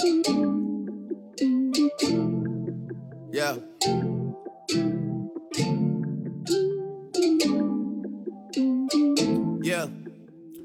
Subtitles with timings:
[0.00, 0.08] Yeah.
[9.62, 9.88] Yeah.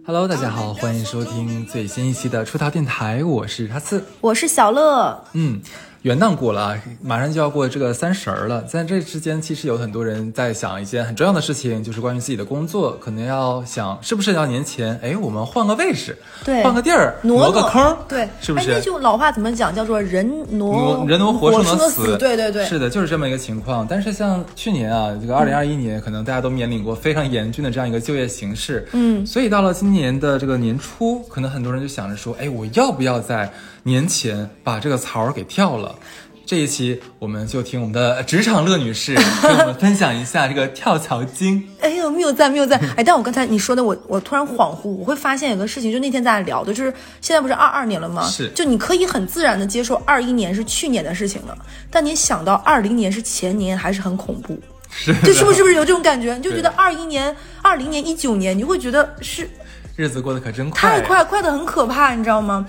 [0.05, 4.01] Hello，大家好，欢迎收听最新一期的出逃电台，我是哈次。
[4.21, 5.59] 我是小乐，嗯，
[6.05, 8.61] 元旦过了啊，马上就要过这个三十儿了。
[8.65, 18.69] 在这之间，其实有很多人在想一件很重要的事情，就是关于自己的工作，可能要想是不是要年前，哎，我们换个位置，对换个地儿，挪个坑，对，是不是？
[18.69, 19.73] 哎那句老话怎么讲？
[19.73, 22.15] 叫做人挪挪人挪活，生挪死。
[22.19, 23.87] 对对对，是的，就是这么一个情况。
[23.89, 28.87] 但是像去年啊，这个二零二一年，可能大家都面临过非常严峻的这样一个就业形势。
[28.91, 33.51] 嗯，所以到了今年的这个年初，可能很多人就想着说，哎，我要不要在
[33.87, 35.95] 年前把这个槽儿给跳了？
[36.43, 39.13] 这一期我们就听我们的职场乐女士
[39.43, 41.63] 给我们分享一下这个跳槽经。
[41.81, 42.79] 哎呦，谬赞谬赞！
[42.97, 48.27] 哎，但我刚才你说的，我我突然恍惚，我会发现有个事情，就那天咱俩聊的，就是现在不是二二年了吗？
[48.27, 51.55] 是就你可以很自然的接受二一年是去年的事情了，
[51.91, 54.59] 但你想到二零年是前年，还是很恐怖。
[54.89, 56.35] 是的，就是不是不是有这种感觉？
[56.35, 59.47] 你就觉得对二一年、二零年、一九年，你就会觉得是
[59.95, 62.65] 日子过得可真快，太快，快的很可怕，你知道吗？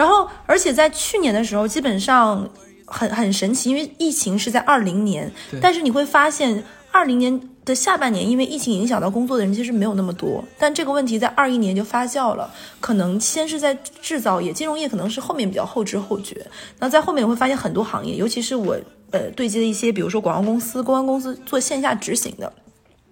[0.00, 2.48] 然后，而且在去年的时候，基本上
[2.86, 16.46] 很很神奇，因为疫情是在二零年，但是你会发现，二零年的下半年，因为疫情影响到工作的人其实没有那么多，但这个问题在二一年就发酵了，可能先是在制造业、金融业，可能是后面比较后知后觉。
[16.78, 18.74] 那在后面你会发现很多行业，尤其是我
[19.10, 22.50] 呃对接的一些，比如说广告公司、公关公司做线下执行的。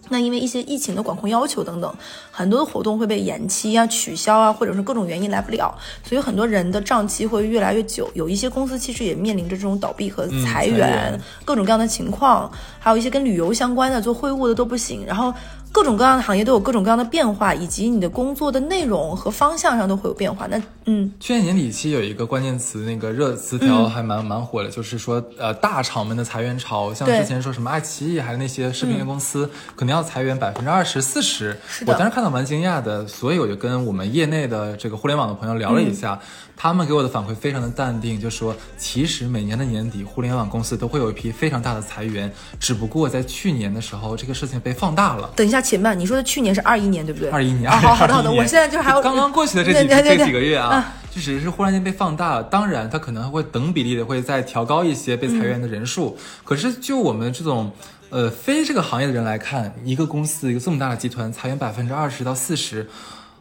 [0.09, 1.95] 那因为一些疫情的管控要求等等，
[2.31, 8.11] 很多的活动会被延期啊、取消啊，或者是各种原因来不了，所以很多人的账期会越来越久。
[8.14, 15.33] 有一些公司其实也面临着这种倒闭和裁员各种各样的情况，还有一些跟旅游相关的、做会务的都不行，然后。
[15.70, 20.47] 各种各样的行业都有各种各样的变化，以及你的工作的内容和方向上都会有变化。
[20.47, 31.58] 那嗯，去年年底期有一个关键词，那个热词条还蛮、蛮火的，就是说呃大厂们的裁员潮，像之前说什么爱奇艺还是那些视频类公司，可能要裁员百分之二十四十。
[31.68, 36.18] 是的我当时看到蛮惊讶的，所以我就跟我们业内的这个互联网的朋友聊了一下，
[36.57, 45.30] 他们给我的反馈非常的淡定，就说其实每年的年底，互联网公司都会有一批非常大的裁员，只不过在去年的时候，这个事情被放大了。
[45.36, 47.30] 等一下，且慢，你说的去年是二一年对不对？
[47.30, 52.42] 二一年，啊，好好的好的，我现在就还有 刚刚过去的这几这几个月啊啊，就只是忽然间被放大了。
[52.42, 56.17] 当然，它可能会等比例的会再调高一些被裁员的人数。
[56.19, 57.73] 嗯可是就我们这种。
[58.11, 62.89] 呃，非这个行业的人来看，一个公司一个这么大的集团裁员百分之二十到四十，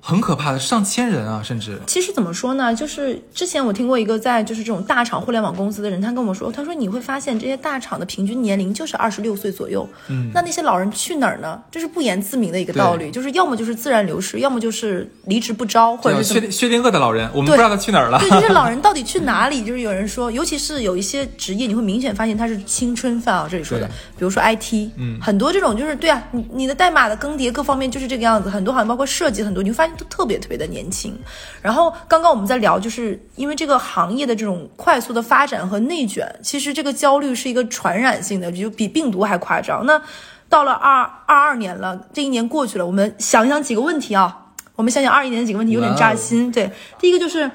[0.08, 2.74] 很可怕的，上千人啊，甚至其实怎么说呢？
[2.74, 9.86] 就是之前我听过一个在就是这种大厂互联网公司的人，他跟我说，他说你会发现这些大厂的平均年龄就是二十六岁左右。
[10.08, 11.62] 嗯，那那些老人去哪儿呢？
[11.70, 16.36] 这是不言自明的一个道理，就是要么就是自然流失，要么就是离职不招，或者是。
[16.40, 18.18] 薛薛定谔的老人，我们不对知道他去哪儿了。
[18.20, 19.62] 对，这些老 人到底去哪里？
[19.66, 23.46] 就是有人说，尤其是有一些职业，你会明显发现他是青春饭啊。
[23.52, 23.86] 这里说的，
[24.18, 31.18] 比如说 IT，嗯，很多这种就是对啊，你你的代码的更迭各方面就是这个样子，很多好像包括设计很多，你会发现都特别特别的年轻。
[31.62, 39.86] 然后刚刚我们在聊，就是因为这个行业的这种快速的发展和内卷，其实这个焦虑是一个传染性的，就比病毒还夸张。
[39.86, 40.02] 那
[40.48, 44.44] 到了二二二年了，这一年过去了，我们想一想几个问题啊。
[44.76, 46.52] 我们想想二一年的几个问题，有点扎心。
[46.52, 47.50] 对，第一个就是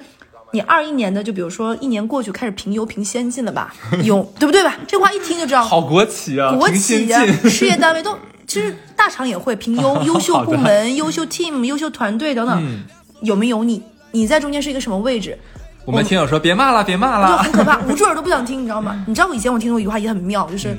[0.51, 3.73] 你二一年的，就比如说一年过去，开始评优评先进了吧？
[4.03, 4.77] 有，对不对吧？
[4.89, 7.09] 这话一听就知道，好国企啊，国企。
[7.49, 12.85] 事业单位都，其实大厂也会评优 优秀部门、优秀 team、优秀团队等等，嗯
[13.23, 13.83] 有没有你？
[14.13, 15.37] 你在中间是一个什么位置？
[15.85, 17.43] 我们听友说别骂了，别骂了就。
[17.43, 19.05] 很可怕，捂住耳朵不想听，你知道吗？
[19.09, 20.79] 你知道我以前我听过一句话也很妙，就是、嗯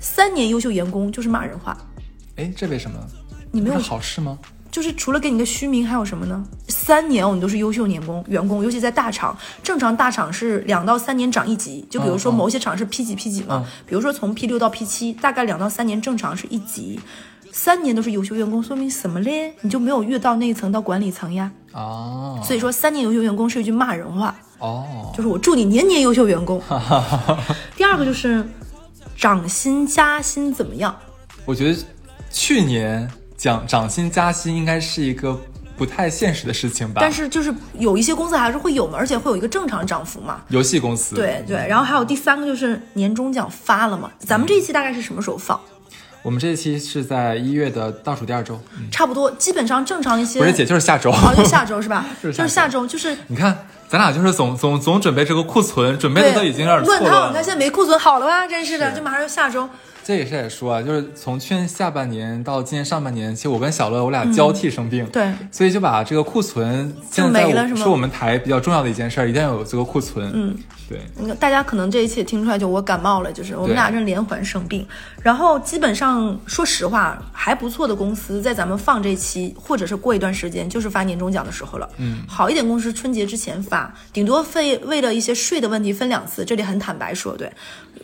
[0.00, 1.76] 三年优秀员工就是骂人话，
[2.36, 2.98] 哎，这为什么？
[3.52, 4.38] 你没有好事吗？
[4.70, 6.42] 就是除了给你个虚名，还有什么呢？
[6.68, 16.98] 三年哦，你都是优秀员工，员工，尤其在大厂，正常大厂是两到三年涨一级，就比如说某些厂是 P 几 P 几嘛，比如说从 P 六到 P 七，大概两到三年正常是一级，
[17.52, 19.52] 三年都是优秀员工，说明什么嘞？
[19.60, 21.50] 你就没有越到那一层到管理层呀。
[21.72, 26.60] 哦所以说，三年优秀员工是一句骂人话，哦，就是我祝你年年优秀员工。
[27.76, 28.44] 第二个就是
[29.16, 30.94] 涨薪加薪怎么样？
[31.44, 31.78] 我觉得
[32.30, 35.38] 去年讲涨薪加薪应该是一个
[35.76, 37.00] 不太现实的事情吧。
[37.00, 40.42] 但是就是有一些公司还是会有嘛，而且会有一个正常涨幅嘛。
[40.48, 45.60] 游戏公司，对对，然后还有第三个就是年终奖发了嘛，咱们这一期大概是什么时候放？
[46.22, 50.38] 我们这一期是在一月的倒数第二周，嗯差不多，基本上正常一些。
[50.38, 51.10] 不是姐，就是下周。
[51.10, 52.04] 哦，就下周是吧？
[52.22, 57.28] 就 是就是下周，就是你看，咱俩就是总总总准备这个库存，准备的都已经有点错乱套。
[57.28, 57.42] 你看。
[57.42, 58.46] 现在没库存好了吧？
[58.46, 59.68] 真是的，是就马上就下周。
[60.10, 70.28] 这也是得说啊，就是从去年下半年到今年上半年，其实我跟小乐我俩交替生病，对，所以就把这个库存现在没了是吗是我们台比较重要的一件事儿，一定要有这个库存。
[70.34, 70.56] 嗯，
[70.88, 70.98] 对，
[71.36, 74.84] 大家可能这一期也听出来，就我感冒了，就是我们俩正连环生病，
[75.22, 81.88] 然后基本上说实话还不错的公司，在咱们放这期或者是过一段时间，就是发年终奖的时候了。
[81.98, 87.48] 嗯，好一点公司春节之前发，顶多费为了一些税的问题分两次，这里很坦白说，对。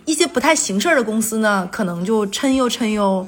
[0.06, 3.26] 一些不太行事儿的公司呢，可能就抻悠抻悠。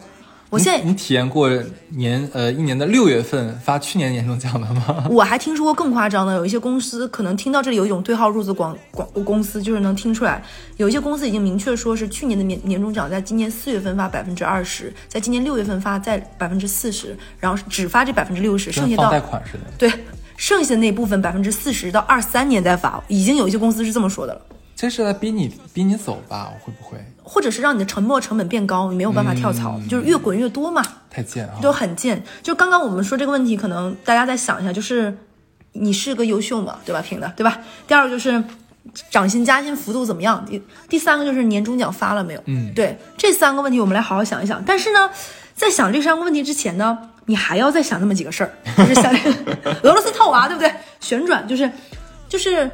[0.51, 1.51] 我现在你体验过
[1.91, 5.05] 年呃一年的六月份发去年年终奖的吗？
[5.11, 10.43] 我还听说过更夸张的，有一些公司可能听到这里有一种对号入座广广公司，就是能听出来，
[10.79, 19.65] 有一些公司已经明确说是去年的年年终奖在今年四月份发百分之二十，在今年六月份发在百分之四十，然后只发这百分之六十，剩下到贷款似的。
[19.77, 19.93] 对
[20.39, 24.41] 剩下的那部分百分之四十到二三年再发，已经有一些公司是这么说的了。
[24.81, 26.53] 这是在逼你逼你走吧？
[26.61, 30.81] 会不会或者是让你的沉没成本变高，你没有办法跳槽，就是越滚越多嘛。
[31.11, 31.59] 太贱啊？
[31.61, 32.23] 都很贱。
[32.45, 35.13] 就刚刚我们说这个问题，可能大家再想一下，就是
[35.73, 37.03] 你是个优秀嘛，对吧？
[37.03, 37.59] 评的，对吧？
[37.89, 38.41] 第二个就是
[39.11, 40.47] 涨薪加薪幅度怎么样？
[40.47, 42.43] 第第三个就是年终奖发了没有？
[42.47, 44.63] 嗯对，这三个问题我们来好好想一想。
[44.65, 45.11] 但是呢，
[45.57, 46.97] 在想这三个问题之前呢，
[47.27, 49.13] 你还要再想那么几个事儿，就是想
[49.83, 50.73] 俄罗斯套娃，对不对？
[51.01, 51.69] 旋转就是
[52.29, 52.71] 就是。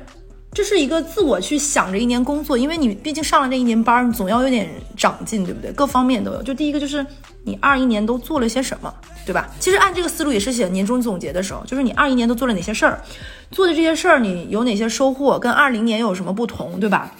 [0.54, 5.72] 这是一个自我去想着一年工作，因为你毕竟上了这一年班，你总要有点长进，对不对？
[5.72, 6.42] 各方面都有。
[6.42, 7.04] 就第一个就是
[7.42, 8.94] 你二一年都做了些什么，
[9.26, 9.50] 对吧？
[9.58, 13.00] 其实按这个思路也是写年终总结的时候，就是你二一年都做了哪些事儿，
[13.50, 17.10] 做的这些事儿你有哪些收获，跟二零年有什么不同，对吧？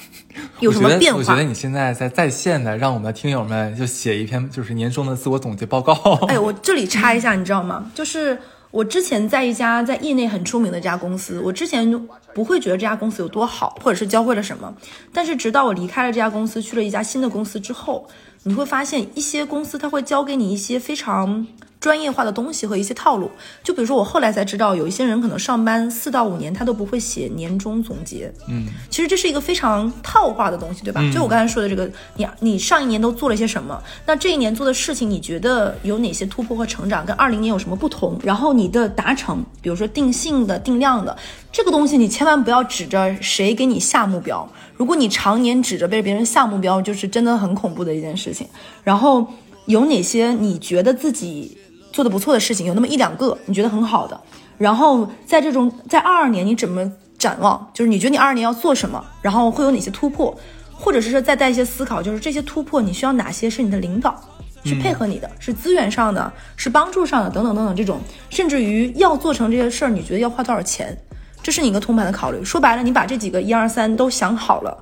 [0.61, 1.19] 有什么变化？
[1.19, 5.93] 我觉得你现在在在线的，让我们的听友们就写一篇就是年终的自我总结报告。
[6.29, 7.91] 哎，我这里插一下，你知道吗？
[7.95, 8.37] 就是
[8.75, 11.89] 我之前在一家在业内很出名的一家公司，我之前
[12.35, 14.75] 不会觉得这家公司有多好，或者是教会了什么，
[15.13, 18.09] 但是直到我离开了这家公司，去了一家新的公司之后，
[18.43, 21.47] 你会发现一些公司它会教给你一些非常。
[21.85, 23.31] 专业化的东西和一些套路，
[23.63, 28.33] 就比如说我后来才知道，有一些人可能上班四到五年，他都不会写年终总结。
[28.49, 31.03] 嗯，其实这是一个非常套话的东西，对吧？
[31.13, 31.87] 就我刚才说的这个，
[32.17, 33.79] 你你上一年都做了些什么？
[34.07, 37.05] 那这一年做的事情，你觉得有哪些突破和成长？
[37.05, 38.19] 跟二零年有什么不同？
[38.23, 41.15] 然后你的达成，比如说定性的、定量的
[41.53, 44.51] 这个东西，你千万不要指着谁给你下目标。
[44.75, 48.49] 如果你常年指着被别人下目标，就是真的很恐怖的一件事情。
[48.83, 49.27] 然后
[49.67, 51.59] 有哪些你觉得自己？
[51.95, 54.21] 做的不错的事情有那么一两个，你觉得很好的，
[54.59, 57.71] 然后在这种在二二年你怎么展望？
[57.73, 60.37] 就是你觉得你二二年要做什么，然后会有哪些突破，
[60.73, 64.21] 或者是说再带一些思考，就是这些突破你需要哪些是你的领导
[64.65, 70.99] 去配合你的，是资源上的，是帮助上的等等等等这种，甚至于要做成这些事儿，你觉得要花多少钱？
[71.45, 72.45] 这是你一个通盘的考虑。
[72.45, 74.77] 说白了，你把这几个一二三都想好了，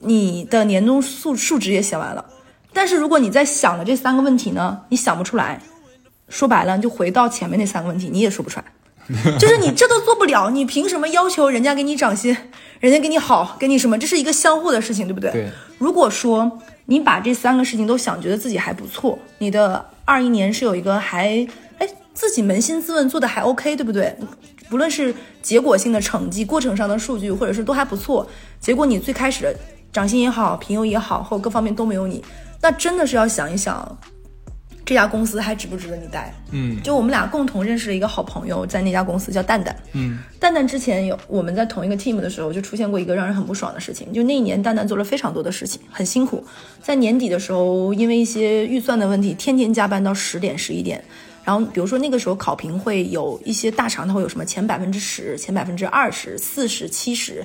[0.00, 2.22] 你的年终数数值也写完了，
[2.70, 5.58] 但是如果你在想了这三个问题呢，你想不出来。
[6.32, 8.64] 说白了，就回到前面那三个问题，你也说不出来，
[9.38, 12.34] 就是你这都做不了，你凭什么要求人家给你涨薪，
[12.80, 13.98] 人家给你好，给你什么？
[13.98, 15.30] 这是一个相互的事情，对不对？
[15.30, 15.50] 对。
[15.76, 21.46] 如果说你把这三个事情都想，觉得自己还不错，你的二一年是有一个还
[21.76, 24.16] 哎自己扪心自问做的还 OK，对不对？
[24.70, 28.26] 不论是结果性的成绩、过程上的数据，或者是都还不错，
[28.58, 29.54] 结果你最开始的
[29.92, 32.24] 涨薪也好、评优也好，或各方面都没有你，
[32.62, 33.98] 那真的是要想一想。
[34.84, 36.34] 这家公司还值不值得你待？
[36.50, 39.74] 嗯，就我们俩共同认识了一个好朋友，在那家公司叫蛋蛋。
[39.92, 44.12] 嗯，蛋蛋之前有我们在同一个 team 的时候，就出现过一个让人很不爽的事情。
[44.12, 46.44] 就那一年，蛋蛋做了非常多的事情，很辛苦。
[46.82, 51.02] 在年底的时候，因为一些预算的问题，天天加班到十点、十一点。
[51.44, 57.44] 然后，比如说那个时候考评会有一些大厂，它会有什么前百分之十、前百分之二十、四十、七十，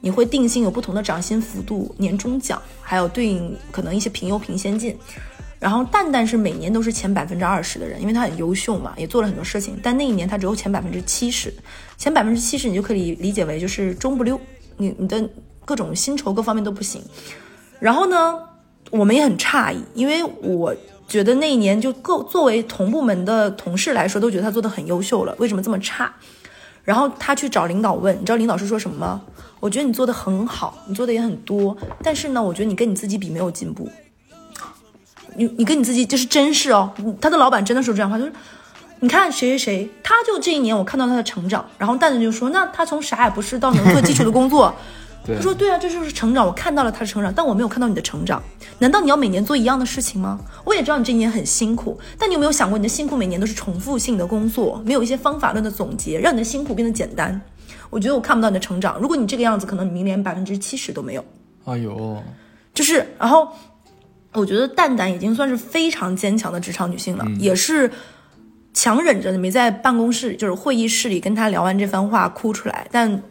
[0.00, 4.96] 你会定性有不同的涨薪幅度、年终奖，还有对应可能一些评优评先进。
[5.58, 9.78] 然后蛋蛋是每年都是前百分之二十的人，因为他很优秀嘛，也做了很多事情。
[9.82, 11.52] 但那一年他只有前百分之七十，
[11.96, 14.38] 前百分之七十你就可以理解为就是中不溜，
[14.76, 15.28] 你你的
[15.64, 17.02] 各种薪酬各方面都不行。
[17.80, 18.38] 然后呢，
[18.90, 20.74] 我们也很诧异，因为我
[21.08, 26.14] 觉得那一年就各作为同部门的同事来说，都觉得他做的很优秀了，为什么这么差？
[26.84, 29.22] 然后他去找领导问，你知道领导是说什么吗？
[29.58, 33.88] 我觉得你做的很好，你做的也很多，但是呢，我觉得你跟你自己比没有进步。
[35.36, 38.32] 你你跟你自己就是真事哦，他的老板真的说这样话，就是
[39.00, 44.74] 你看谁谁谁，他就这一年我看到他的成长，然后蛋蛋就说，那他从啥也不是到能做基础的工作，
[45.26, 48.42] 他说对啊，这就是成长，我看到了他的成长，但我没有看到你的成长，
[48.78, 50.40] 难道你要每年做一样的事情吗？
[50.64, 57.38] 我也知道你这一年很辛苦，但你有没有想过你的辛苦每年都是重复性的工作，没有一些方法论的总结，让你的辛苦变得简单？
[57.90, 61.24] 我觉得我看不到你的成长，如果你这个样子，可能你明年百分之七十都没有。
[61.66, 62.22] 哎呦，
[62.72, 63.48] 就是然后。
[64.36, 67.90] 我觉得蛋蛋已经算是非常坚强的职场女性了，也是
[68.72, 73.22] 强忍着没在办公室，就是会议室里跟她聊完这番话哭出来，但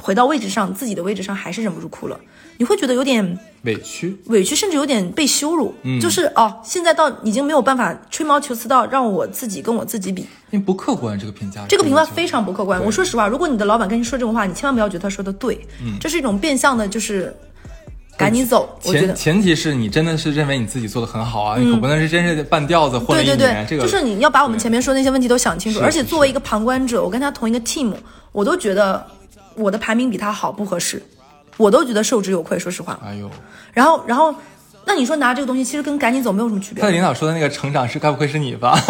[0.00, 2.18] 回到位置上，自己的位置上还是忍不住哭了。
[2.58, 5.74] 你会觉得有点委屈，委屈，甚至有点被羞辱。
[6.00, 12.82] 就是哦，现在到已经没有办法吹毛求疵到让我自己跟我自己比，因为不客观这个评价，这个评价非常不客观。
[12.84, 17.34] 我说实话，如果你的老板跟你说这种话，你千万不要觉得他说的对，嗯，这是一种变相的，就是
[18.16, 18.78] 赶紧走。
[18.80, 23.66] 前前提是你真的是认为你自己做的很好啊，你可不能是真是半吊子混了一年。
[23.68, 25.80] 这个就是你要把我们前面说那些问题都想清楚。
[25.80, 27.92] 而且作为一个旁观者，我跟他同一个 team，
[28.32, 29.04] 我都觉得
[29.54, 31.02] 我的排名比他好，不合适。
[31.58, 32.98] 我都觉得受之有愧，说实话。
[33.04, 33.30] 哎呦，
[33.74, 34.34] 然后，然后，
[34.84, 36.80] 那你说拿这个东西，其实跟赶紧走没有什么区别。
[36.80, 38.78] 他的领导说的那个成长是，该不会是你吧？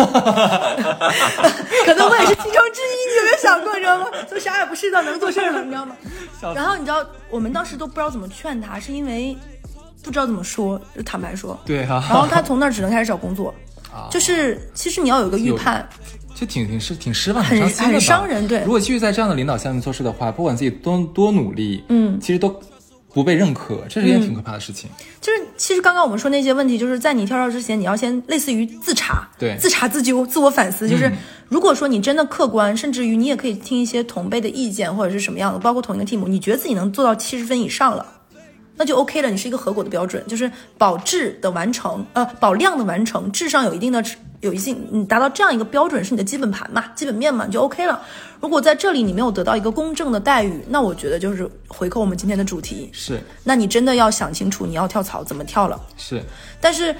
[1.85, 4.07] 可能我也是其中之一，你有没有想过，你知道吗？
[4.31, 5.95] 就啥也不是的，能做事儿了，你知道吗？
[6.55, 9.37] 然后你知道，我们当时都不知道怎么劝他，是因为
[10.03, 11.59] 不知道怎么说，就坦白说。
[11.65, 12.05] 对啊。
[12.09, 13.55] 然后他从那儿只能开始找工作，
[14.11, 15.87] 就是其实你要有个预判。
[16.35, 18.49] 就挺挺失挺失望，很很伤人。
[18.49, 22.49] 对，如果继续在这样的领导下面做事的话，不管自己多多努力，嗯，其实都
[23.13, 24.89] 不被认可，这是一件挺可怕的事情。
[25.21, 30.89] 就是其实刚刚我们说那些问题，就是在你跳槽之前，你要先类似于自查，对，自查自纠、自我反思。
[30.89, 31.11] 就是
[31.49, 38.07] 如果说你真的客观，甚至于你也可以听一些同辈的意见或者是什么样的，包括同一个 team，你觉得自己能做到七十分以上了。
[38.77, 44.03] 那就 OK 了，你是一个合格的标准，就是保质的完成，呃，保量的完成，质上有一定的
[44.41, 48.03] 有一定，你达到这样一个标准是你的基本盘嘛，基本面嘛，你就 OK 了。
[48.41, 55.81] 如果在这里你没有得到一个公正的待遇，那我觉得就是回扣我们今天的主题是，那你真的要想清楚你要跳槽怎么跳了。
[55.97, 56.23] 是，
[56.61, 56.95] 但是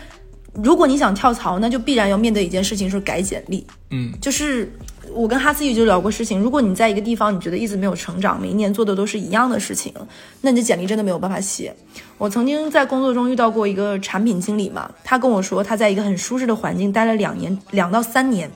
[0.53, 3.67] 如果你想跳槽，那就必然要面对一件事情，是改简历。
[3.91, 4.71] 嗯，就是。
[5.11, 9.93] 我跟哈斯宇就聊过事情，如果你在一个地方，你觉得一直没有成长，每一年做的都是一样的事情，
[10.41, 11.75] 那你的简历真的没有办法写。
[12.19, 18.51] 我曾经在工作中遇到过一个产品经理嘛，他跟我说他在一个很舒适的环境待了两年，两到三年，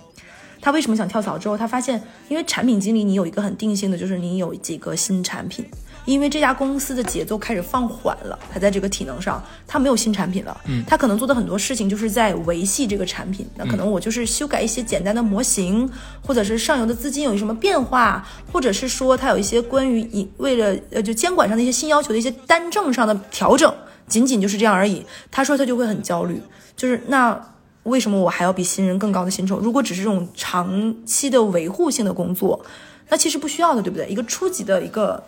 [0.60, 1.36] 他为什么想跳槽？
[1.36, 5.64] 之后他发现，因为产品经理你有一个很定性的，就是你有几个新产品。
[6.06, 13.44] 因为这家公司的节奏开始放缓了，它在这个体能上，它没有新产品了，嗯，他可能做的很多事情就是在维系这个产品。
[13.56, 15.90] 那可能我就是修改一些简单的模型，
[16.24, 23.74] 或者是上游的资金有什么变化，或者是说它有一些关于以为了呃就监管上的一些新要求的一些单证上的调整，
[24.06, 25.04] 仅仅就是这样而已。
[25.32, 26.40] 他说他就会很焦虑，
[26.76, 27.36] 就是那
[27.82, 29.58] 为什么我还要比新人更高的薪酬？
[29.58, 32.64] 如果只是这种长期的维护性的工作，
[33.08, 34.08] 那其实不需要的，对不对？
[34.08, 35.20] 一个初级的一个。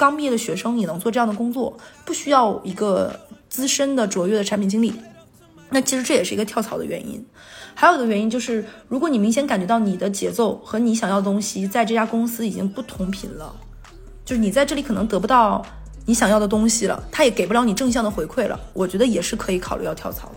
[0.00, 1.76] 刚毕业的学生也能做这样的工作，
[2.06, 3.14] 不需要一个
[3.50, 4.94] 资深的卓越的产品经理。
[5.68, 7.22] 那其实这也是一个跳槽的原因。
[7.74, 13.54] 还有一个原因就是，如果你明显感觉到你的节奏和你想要的东西在这家公司已经不同频了，
[14.24, 15.62] 就是你在这里可能得不到
[16.06, 20.36] 你想要的东西了，他也给不了你正向的回馈了，我觉得也是可以考虑要跳槽的。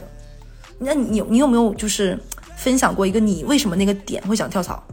[0.78, 2.20] 那你你有没有就是
[2.58, 4.84] 分享过一个你为什么那个点会想跳槽？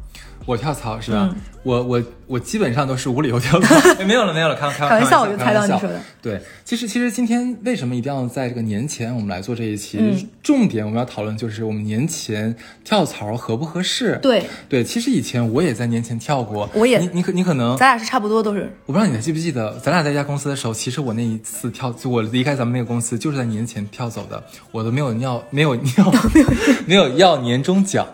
[0.47, 1.35] 我跳槽是吧？
[1.63, 6.01] 我我我基本上都是无理由跳槽， 没有了没有了，开开玩笑，我就猜到你说的。
[6.23, 10.27] 对，其实其实今天为什么一定要在这个年前我们来做这一期？
[10.43, 14.19] 重点我们要讨论就是我们年前跳槽合不合适？
[14.23, 18.73] 对对，其实以前我也在年前跳过，我也你你可你可能咱俩是差不多都是。
[18.87, 24.43] 我不知道你还记不记得，咱俩在一家公司的时候，其实我那一次跳，就我离开咱们那个公司，就是在年前跳走的，
[24.73, 26.13] 我都没有要没有要
[26.87, 28.07] 没有要年终奖。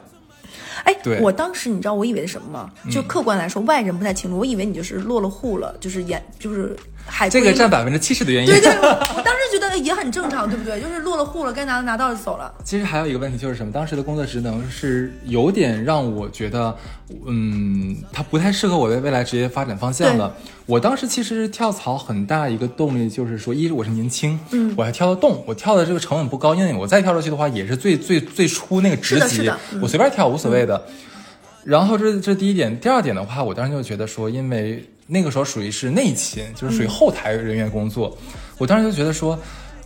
[0.87, 2.73] 哎，我当时你知道我以为是什么吗？
[2.90, 4.38] 就客观来说，外人不太清楚。
[4.38, 6.76] 我以为你就是落了户了，就是演就是
[7.07, 8.51] 海这个占百分之七十的原因。
[8.51, 10.81] 对对，我 当时觉得也很正常，对不对？
[10.81, 12.53] 就是落了户了，该拿的拿到就走了。
[12.65, 13.73] 其实还有一个问题就是什么？
[13.73, 16.77] 当时的工作职能是有点让我觉得，
[17.27, 20.35] 嗯，它不太适合我的未来职业发展方向了。
[20.67, 29.49] 我当时其实跳槽很大一个动力就是说，一是我是年轻，嗯，我还跳得动，我跳的这个成本不高，因为我再跳出去的话，也是最最最初那个职级，
[29.81, 30.85] 我随便跳无所谓的。
[31.65, 38.17] 然后这这第一点，第二点的话，我当时就觉得说，因为那个时候属于是内勤，就是属于后台人员工作，
[38.59, 39.39] 我当时就觉得说，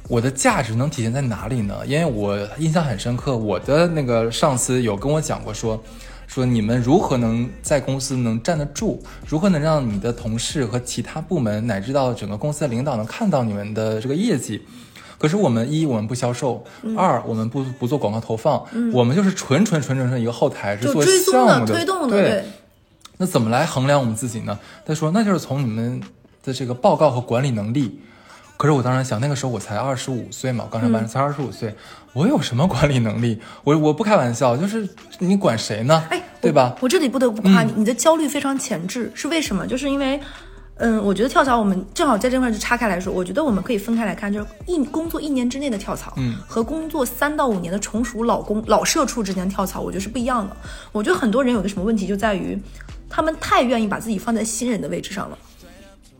[0.08, 1.78] 我的价值能体现在哪里呢？
[1.86, 5.82] 因为我印象很深刻，我的那个上司有跟我讲过说。
[6.26, 9.02] 说你们如何能在公司能站得住？
[9.26, 14.62] 如何能让你的同事和其他部门乃至到整个公司的领导能看到你们的这个业绩？
[15.18, 16.64] 可是我们一我们不销售，
[16.96, 22.16] 二我们不不做广告投放，我们就是纯纯纯纯纯一个后台是做项目的推动的。
[22.16, 22.44] 对，
[23.20, 24.58] 那怎么来衡量我们自己呢？
[24.86, 26.00] 他说那就是从你们
[26.42, 28.00] 的这个报告和管理能力。
[28.56, 31.74] 可是我当时想，那个时候我才二十五岁嘛，我刚上班才二十五岁。
[32.14, 33.38] 我有什么管理能力？
[33.62, 36.02] 我我不开玩笑，就是你管谁呢？
[36.08, 36.74] 哎，对吧？
[36.80, 39.66] 我这里不得不夸你，你的焦虑非常前置，是为什么？
[39.66, 40.18] 就是因为，
[40.76, 50.56] 嗯，我觉得跳槽我们正好在这块就岔开来说，我觉得我们可以分开来看，就是一工作一年之内的跳槽，嗯，和工作三到五年的从属老公老社畜之间跳槽，我觉得是不一样的。
[50.92, 52.60] 我觉得很多人有个什么问题就在于，
[53.10, 55.36] 他们太愿意把自己放在新人的位置上了。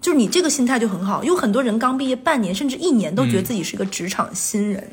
[0.03, 4.87] 就是你这个心态就很好，有很多人刚毕业半年甚至一年都觉得自己是一个职场新人。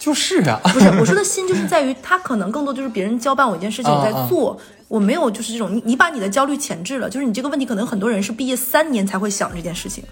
[0.00, 10.02] 就是啊，不是我说的 新，就是在于他可能更多就是别人交办我一件事情，我在做，我没有就是这种你你把你的焦虑前置了，就是你这个问题可能很多人是毕业三年才会想这件事情，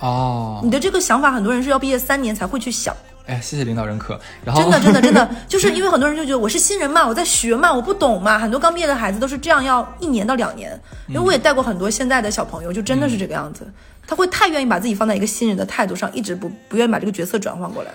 [0.00, 4.20] 哦，你的这个想法很多人是要毕业三年才会去想，哎，谢谢领导认可。
[4.44, 10.78] 然后真的 真的真的，就是因为很多人就觉得我是新人嘛，我在学嘛，我不懂嘛，很多刚毕业的孩子都是这样，要一年到两年，
[11.08, 13.66] 因为我也带过很多现在的小朋友，就真的是这个样子，
[14.06, 17.90] 他会太愿意把自己放在一个新人的态度上，一直不不愿意把这个角色转换过来。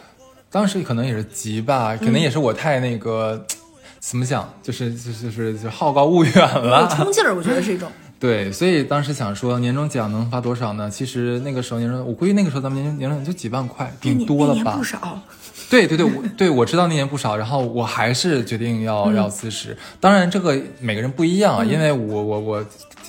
[0.51, 3.45] 当时可能也是急吧，可嗯能也是我太那个，
[4.01, 6.87] 怎么讲，就是就是就是就好高骛远有了。
[6.87, 7.91] 冲劲儿，我觉得是一种。
[8.19, 10.89] 对，所以当时想说年终奖能发多少呢？
[10.89, 14.83] 其实那个时候年终，我估计那个时候咱们年终年终奖就几万块，顶多了吧年不？
[14.83, 15.21] 少，
[15.69, 19.77] 对对对，我对我知道那年不少，然后我还是决定要、嗯要辞职。
[20.01, 22.65] 当然，这个每个人不一样啊，因为我我我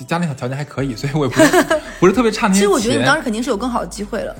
[0.07, 2.61] 家里条件还可以，所以我也不是不是特别差那 些钱。
[2.61, 4.33] 其实我觉得你当时肯定是有更好的机会了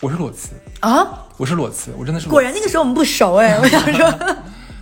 [0.00, 0.50] 我是裸辞，
[0.80, 1.26] 啊！
[1.36, 4.12] 我是裸辞，我真的是裸果然那个时候我们不熟哎，我想说，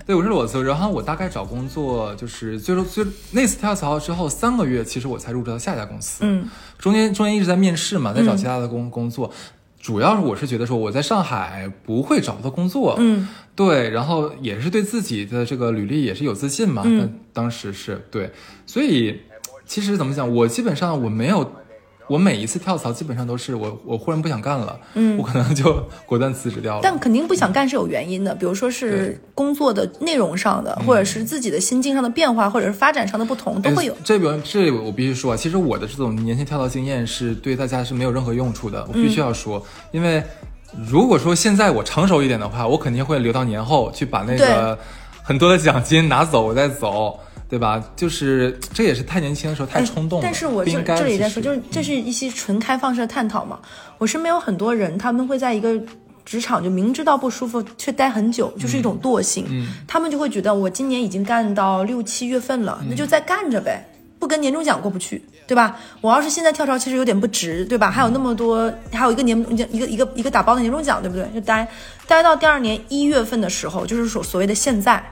[0.04, 6.18] 对，我是裸辞，然后我大概找工作就是最终最那次跳槽之后三个月，其实我才入职到下一家公司。
[6.23, 9.30] 嗯，中间中间一直在面试嘛，在找其他的工、工作。
[9.80, 16.82] 主要是我是觉得说我在上海不会找不到工作，嗯，对，然后也是对自己的这个履历也是有自信嘛。
[16.85, 18.30] 嗯但当时是对，
[18.66, 19.21] 所以
[19.66, 21.52] 其实怎么讲，我基本上我没有。
[22.09, 26.80] 我每一次跳槽基本上都是我我忽然不想干了，嗯我可能就果断辞职掉了。
[26.82, 33.97] 但肯定不想干是有原因的，比如说是工作的内容上的，或者是自己的心境上的变化，或者是发展上的不同，都会有哎。
[34.04, 40.23] 这边这我必须说啊，其实我的这种年轻跳槽经验是对大家是没有任何用处的，我必须要说，嗯因为
[40.87, 44.78] 如果说现在我成熟一点的话，我肯定会留到年后去把那个
[45.23, 47.18] 很多的奖金拿走，我再走。
[47.52, 47.85] 对吧？
[47.94, 50.25] 就是这也是太年轻的时候太冲动了。
[50.25, 53.61] 哎但是我这这里在说，就是这是一些纯开放式的探讨嘛。
[53.99, 55.78] 我身边有很多人，他们会在一个
[56.25, 59.44] 职场就明知道不舒服却待很久，就是一种惰性。
[59.50, 63.87] 嗯他们就会觉得我今年已经干到六七月份了，嗯那就再干着呗，
[64.18, 65.79] 不跟年终奖过不去，对吧？
[66.00, 67.90] 我要是现在跳槽，其实有点不值，对吧？
[67.90, 69.38] 还有那么多，还有一个年
[69.70, 71.29] 一个一个一个打包的年终奖，对不对？
[71.35, 71.68] 就待
[72.07, 75.05] 待到第二年一月份的时候，就是所所谓的现在。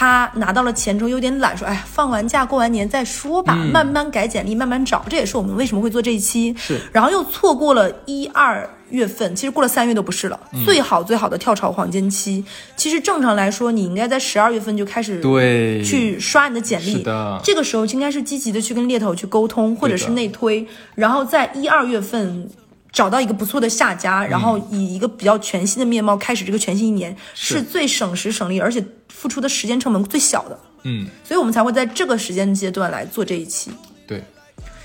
[0.00, 6.54] 他拿到了钱之后有点懒，说：“哎，放完假过完年再说吧，慢慢改简历，慢慢找。”这也是我们为什么会做这一期。
[6.56, 10.40] 是然后又错过了一二月份，其实过了三月都不是了。
[10.54, 12.42] 嗯最好最好的跳槽黄金期，
[12.76, 16.92] 其实正常来说，你应该在十二月份就开始对去刷你的简历。
[16.92, 22.48] 是的这个时候就应该是积极的去跟猎头去沟通，或者是内推，然后在一二月份。
[22.92, 27.62] 找到一个不错的下家，然后以一个比较全新的面貌开始这个全新一年，是。
[27.62, 33.70] 最省时省力，而且付出的时间成本最小的，嗯，所以我们才会在这个时间阶段来做这一期。
[34.08, 34.24] 对，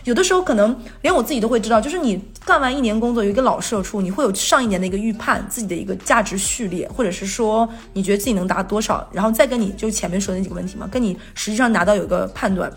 [0.04, 12.72] 有的时候可能连我自己都会知道，就是你干完一年工作，有一个老社畜，你会有上一年的一个预判，自己的一个价值序列，或者是说你觉得自己能达多少，然后再跟你就前面说的那几个问题嘛，跟你实际上拿到有一个判断。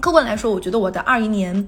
[0.00, 1.66] 客观来说，我觉得我的二一年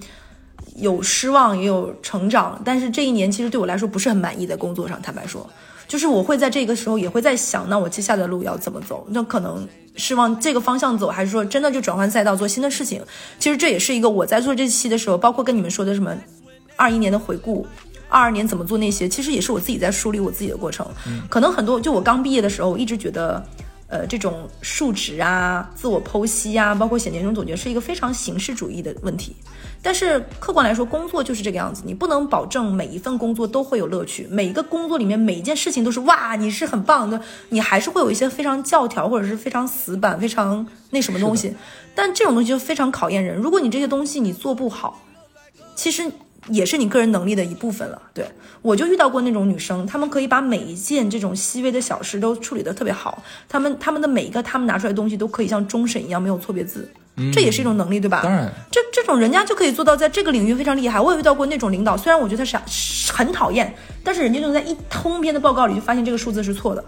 [0.79, 5.49] 有失望，也有成长，但是这一年其实对我来说不是很满意，在工作上，坦白说，
[5.89, 9.07] 就是我会在这个时候也会在想，那我接下来的路要怎么走？
[9.11, 13.03] 那可能是往这个方向走，还是说真的就转换赛道做新的事情？
[13.39, 16.15] 其实这也是一个我在做这期的时候，包括跟你们说的什么
[16.77, 17.67] 二一年的回顾。
[18.09, 20.87] 二二年怎么做那些，其实也是我自己在梳理我自己的过程。
[21.29, 23.45] 可能很多，就我刚毕业的时候，我一直觉得，
[23.88, 29.37] 呃，这种数值啊、自我剖析啊，包括写年终总结，是一个非常形式主义的问题。
[29.81, 37.20] 但是客观来说，工作就是这个样子，你不能保证每一份工作都会有乐趣，每一个工作里面每一件事情都是哇，你是很棒的，
[37.51, 41.55] 你还是会有一些非常教条或者是非常死板、非常那什么东西。
[41.94, 45.01] 但这种东西就非常考验人，如果你这些东西你做不好，
[45.77, 46.11] 其实
[46.49, 48.01] 也是你个人能力的一部分了。
[48.15, 48.27] 对
[48.63, 56.89] 我就遇到过那种女生，她们可以把每一件这种细微的小事都处理得特别好，她们她们的每一个她们拿出来的东西都可以像终审一样没有错别字，
[57.33, 58.21] 这也是一种能力，对吧？
[58.23, 61.01] 当然，这这种人家就可以做到在这个领域非常厉害。
[61.01, 62.63] 我也遇到过那种领导，虽然我觉得他傻
[63.13, 66.85] 很讨厌，但是人家就能在一通篇的报告里就发现这个数字是错的。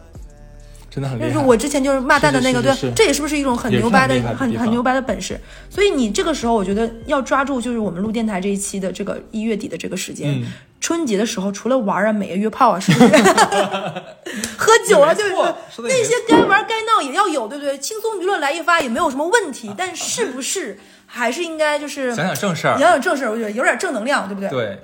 [0.98, 1.28] 真的很厉害。
[1.28, 5.38] 就是我之前就是骂蛋的那个，对这也是不是一种很牛掰的、很很很牛掰的本事？
[5.70, 10.46] 所以你这个时候，我觉得要抓住，就是我们录电台这一期的这个一月底的这个时间，嗯
[10.80, 13.08] 春节的时候，除了玩啊、美啊、约炮啊，是不是？
[14.56, 17.76] 喝酒啊，没就是说那些该玩该闹也要有，对不对？
[17.78, 22.88] 轻松娱乐来一发也没有什么问题，但是不是还是应该就是想想正事儿想。
[22.88, 24.48] 想正事儿，我觉得有点正能量，对不对？。
[24.50, 24.78] 对，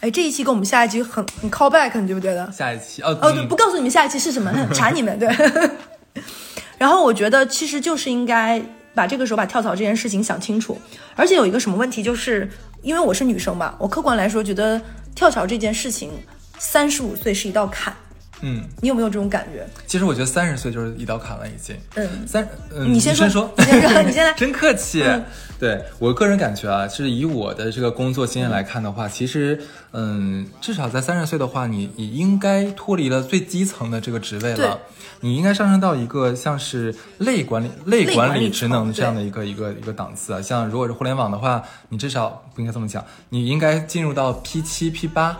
[0.00, 2.50] 哎，这一期跟我们下一期很很 call back，你觉不觉得？
[2.52, 5.28] 下一期哦，哦，嗯不告诉你们下一期是什么，查你们对。
[6.78, 8.62] 然后我觉得其实就是应该
[8.94, 10.80] 把这个时候把跳槽这件事情想清楚，
[11.16, 12.48] 而且有一个什么问题，就是
[12.82, 14.80] 因为我是女生嘛，我客观来说觉得
[15.16, 16.12] 跳槽这件事情，
[16.58, 17.92] 三十五岁是一道坎，
[18.40, 19.66] 嗯，你有没有这种感觉？
[19.86, 21.76] 其实我觉得三十岁就是一道坎了，已经。
[21.94, 25.02] 嗯，三，嗯，你先说，你先说 你先来 真客气。
[25.02, 25.24] 嗯
[25.58, 34.78] 对我个人感觉啊，是以我的这个工作经验来看的话，其实，嗯，至少在三十岁的话，你你应该脱离了最基层的这个职位了，
[35.18, 40.40] 你应该上升到一个像是类管理、类类管理职能这样的一个一个一个档次啊。
[40.40, 45.36] 像如果是互联网的话，你至少不应该这么讲，你应该进入到 P 七、P 八。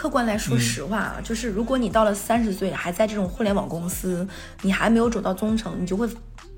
[0.00, 4.26] 客观来嗯说实话啊，就是如果你到了三十岁还在这种互联网公司，
[4.62, 6.08] 你还没有走到中层，你就会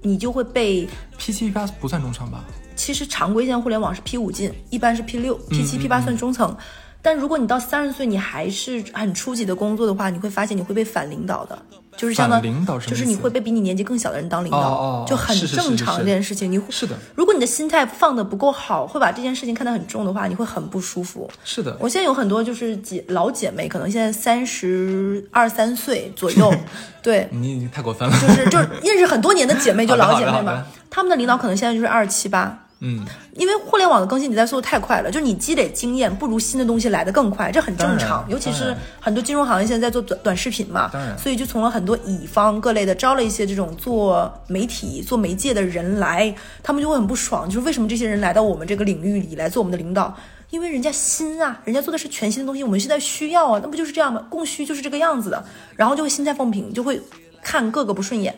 [0.00, 2.44] 你就会被 P 七、P 八不算中层吧？
[2.76, 6.56] 其实常规现在互联网是 P 五进，一般是 P 六、P 嗯七、P 八算中层。
[7.02, 11.60] 但如果你到三十岁，你还是很初级的工作的话，你会发现你会被反领导的，
[11.96, 16.50] 就是相当反领导就是你会被比你年纪更小的人当领导，哦哦就很正常是这件事情。
[16.50, 21.30] 你会是的，如果你的心态放的不够好，会把这件事情看得很重的话，你会很不舒服。
[21.44, 26.52] 是的，我现在有很多就是姐老姐妹，可能现在三十二三岁左右，
[27.02, 28.18] 对，你你太过分了。
[28.20, 32.61] 就是就是 认识很多年的姐妹，就老姐妹嘛好的好的，她们的领导可能现在就是二十七八。
[32.84, 38.26] 嗯，因为互联网的更新迭代速度太快了，就是你积累经验不如新的东西来的更快，这很正常。
[38.28, 50.12] 尤其是很多金融行业现在在做短短视频嘛，所以就从了很多乙方各类的招了一些这种做媒体、做媒介的人来，他们就会很不爽，就是为什么这些人来到我们这个领域里来做我们的领导？
[50.50, 54.26] 因为人家新啊，人家做的是全新的东西，我们现在需要啊，那不就是这样吗？
[54.28, 55.44] 供需就是这个样子的，
[55.76, 57.00] 然后就会心态放平，就会
[57.42, 58.34] 看各个不顺眼。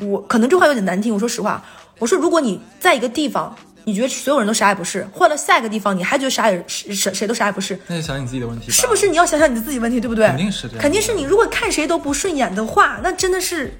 [0.00, 1.62] 我可能这话有点难听，我说实话，
[1.98, 8.70] 我说如果你在一个地方，你觉得所有人都啥也不是，换了下一个地方，你还觉得啥也谁谁谁都啥也不是，那就想想你自己的问题。
[8.70, 9.08] 是不是？
[9.08, 10.26] 你要想想你的自己问题，对不对？
[10.26, 11.22] 肯定是这样肯定是你。
[11.22, 13.72] 如果看谁都不顺眼的话，那真的是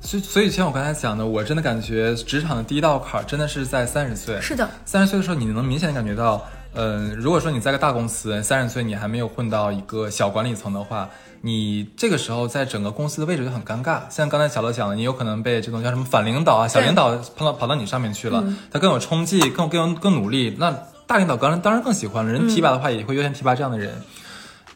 [0.00, 4.40] 所以，所以像我刚才讲的，我真的感觉职场的第一道坎儿真的是在三十岁。
[4.40, 11.08] 是的，三十岁的时候，你能明显感觉到，嗯、如果说你在个大公司，三十岁你还没有混到一个小管理层的话，
[11.40, 14.02] 你这个时候在整个公司的位置就很尴尬。
[14.10, 20.54] 像刚才小乐讲的，你有可能被这种叫什么反领导啊、小领导碰到跑到你上面去了，他更有冲劲，更更更努力。
[20.58, 20.70] 那
[21.06, 24.00] 大领导当然当然更喜欢了，人提拔的话也会优先提拔这样的人。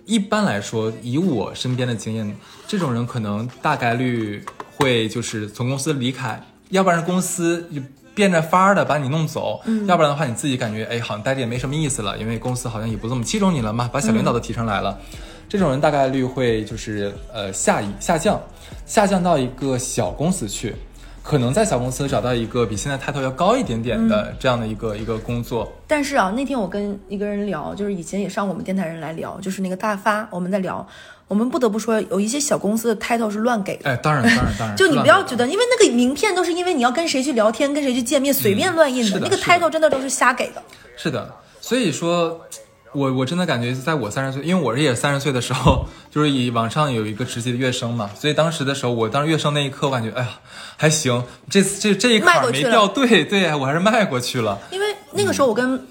[0.05, 4.45] 一般来说，以我身边的经验，这种人可能大概率
[4.77, 7.81] 会就是从公司离开，要不然公司就
[8.15, 14.99] 变着法儿的把你弄走，要不然的话你自己感觉哎好像待着也没什么意思了，因为公司好像也不这么器重你了嘛，把小领导都提上来了，
[15.49, 18.41] 这种人大概率会就是呃下移下降，
[18.87, 20.75] 下降到一个小公司去。
[21.25, 30.85] 可能在小公司找到一个比现在 title 要高一点点的这样的一个、一个工作，但是啊，那天我跟一个人聊，就是以前也上我们电台人来聊，就是那个大发，我们在聊，
[31.33, 33.89] 我们不得不说，有一些小公司的 title 是乱给的。
[33.89, 40.63] 哎，当然当然当然， 就你不要觉得，因为那个名片都是因为你要跟谁去聊天、跟谁去见面，随便乱印那个是的是的 title 真的都是瞎给的。
[40.95, 42.39] 是的，所以说，
[42.93, 50.29] 我我真的感觉，在我三十岁，因为我也三十岁的时候， 就是以网上有一个职级的跃升嘛，所以当时的时候，我当时跃升那一刻，我感觉，哎呀，
[50.77, 54.59] 还行，这次这这一坎儿迈过去了没掉对对，我还是迈过去了。
[54.71, 55.83] 因为那个时候我跟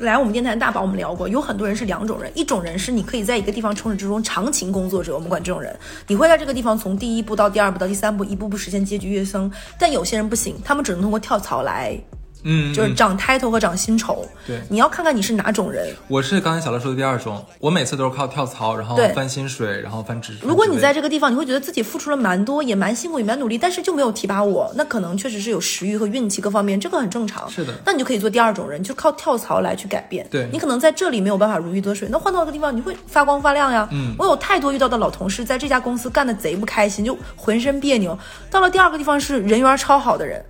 [0.00, 9.50] 来我们电台大宝我们聊过，有很多人是两种人，一种人是你可以在一个地方从始至终长情工作者，我们管这种人，你会在这个地方从第一步到第二步到第三步，一步步实现阶级跃升。
[9.78, 11.98] 但有些人不行，他们只能通过跳槽来，
[12.44, 14.26] 嗯，嗯就是涨 title 和涨薪酬。
[14.46, 15.94] 对你要看看你是哪种人。
[16.08, 20.36] 我是刚才小乐说的第二种，我每次都是靠跳槽，然后翻薪水，然后翻职。
[20.42, 27.48] 如果你在这个地方，你会觉得自己付出了蛮多，也蛮辛苦，也蛮努力，但是就没有提拔我，那可能确实是有时欲和运气各方面，这个很正常。
[27.50, 30.26] 是的那你就可以做第二种人，就靠跳槽来去改变。
[30.30, 33.88] 对你可能在这里没有办法如鱼得水，那换到一个地方，你会发光发亮呀。
[33.92, 38.18] 嗯，我有太多遇到的老同事，在这家公司干的贼不开心，就浑身别扭。
[38.50, 40.44] 到了第二个地方是人缘超好的人，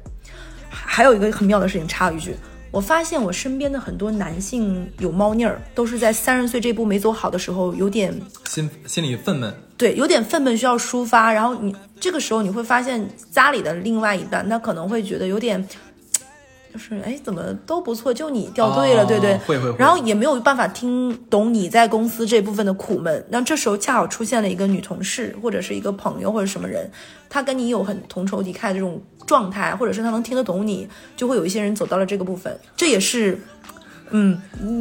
[0.93, 2.35] 还有一个很妙的事情，插一句。
[2.73, 8.13] 我发现我身边的很多男性有猫腻儿，都是在三十岁这步没走好的时候，有点
[8.49, 15.65] 心心里愤懑，对，有点愤懑需要抒发，然后你这个时候你会发现家里的另外一半，他可能会觉得有点，
[16.73, 19.19] 就是哎怎么都不错，就你掉队了，哦对？
[19.21, 19.77] 对，会会会。
[19.79, 26.91] 然后也没有办法听懂你在公司这部分的苦闷，那这时候恰好出现了一个女同事或者是一个朋友或者什么人，
[27.29, 33.39] 他跟你有很同仇敌忾的这种状态，或者是他能听得懂你，就会有一些人走到了这个部分，这也是。
[34.11, 34.41] 嗯，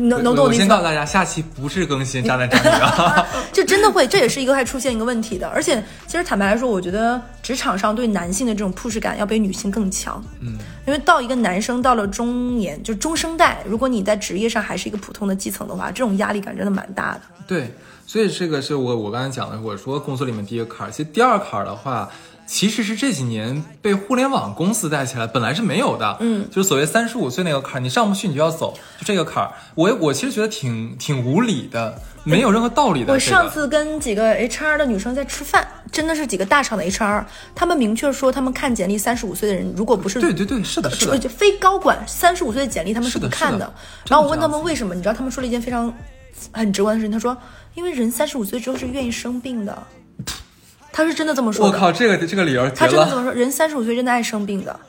[0.10, 0.66] 能能懂我意思吗？
[0.66, 3.26] 先告诉大家，下期不是更新渣男渣女啊。
[3.54, 5.48] 这 真的会，这也是一个还出现一个问题的。
[5.48, 10.24] 而且，其实坦白来说，我觉得职场上对男性的这种 push 感要比女性更强。
[10.42, 17.22] 嗯，因为到一个男生到了中年，就中生代，如果你在职业上还是一个普通的基层的话，这种压力感真的蛮大的。
[17.48, 17.74] 对，
[18.06, 20.92] 所以这个是我我刚才讲的，我说工作里面第一个坎儿。
[20.92, 22.10] 其实第二坎儿的话，
[22.50, 26.18] 其实是这几年被互联网公司带起来，本来是没有的。
[26.20, 29.54] 嗯，就是所谓三十五岁那个坎儿，你上不去你就要走，就这个坎儿。
[29.76, 33.14] 我我其实觉得挺挺无理的，没有任何道理的。
[33.14, 43.60] 我上次跟几个 HR 的女生在吃饭，真的是几个大厂的 HR，他们明确说，他们看简历三十五岁的人，如果不是对对对，是的，是的，就非高管三十五岁的简历，他们不是的是的看的。
[43.60, 43.74] 的
[44.08, 45.94] 然后我问他们为什么，你知道他们说了一件非常
[46.52, 47.38] 很直观的事情，他说，
[47.76, 49.84] 因为人三十五岁之后是愿意生病的，
[50.92, 51.72] 他是真的这么说的。
[51.72, 52.70] 我靠，这个这个理由。
[52.72, 54.80] 他真的这么说，人三十五岁真的爱生病的，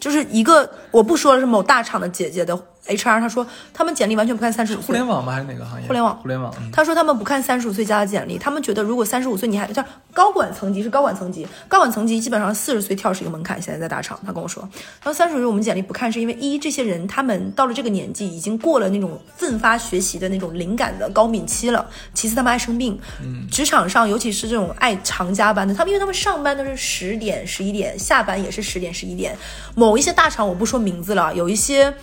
[0.00, 5.06] 就是一个我不说了是某大厂的姐姐的 HR，他说他们简历完全不看三十五岁互联。
[5.06, 5.32] 网吗？
[5.32, 5.86] 还是哪个行业？
[5.86, 6.54] 互联网互联网。
[6.60, 13.60] 嗯他说他们不看三十五岁加的简历，他们觉得如果三十五岁你还叫高管层级是高管层级，高管层级基本上四十岁跳是一个门槛。
[13.62, 14.68] 现在在大厂，他跟我说，
[15.00, 29.36] 他说三十五岁我们简历不看，是因为一这些人他们到了这个年纪已经过了那种奋发学习的那种灵感的高敏期了，其次他们爱生病，嗯，职场上尤其是这种爱长加班的，他们因为他们上班都是十点十一点，下班也是十点十一点，
[29.74, 31.94] 某一些大厂我不说名字了，有一些。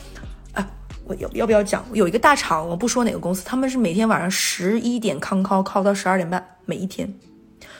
[1.15, 1.83] 要要不要讲？
[1.93, 7.13] 有一个大厂，我不说哪个公司，他们是每天晚上十一点康考考到十二点半，每一天。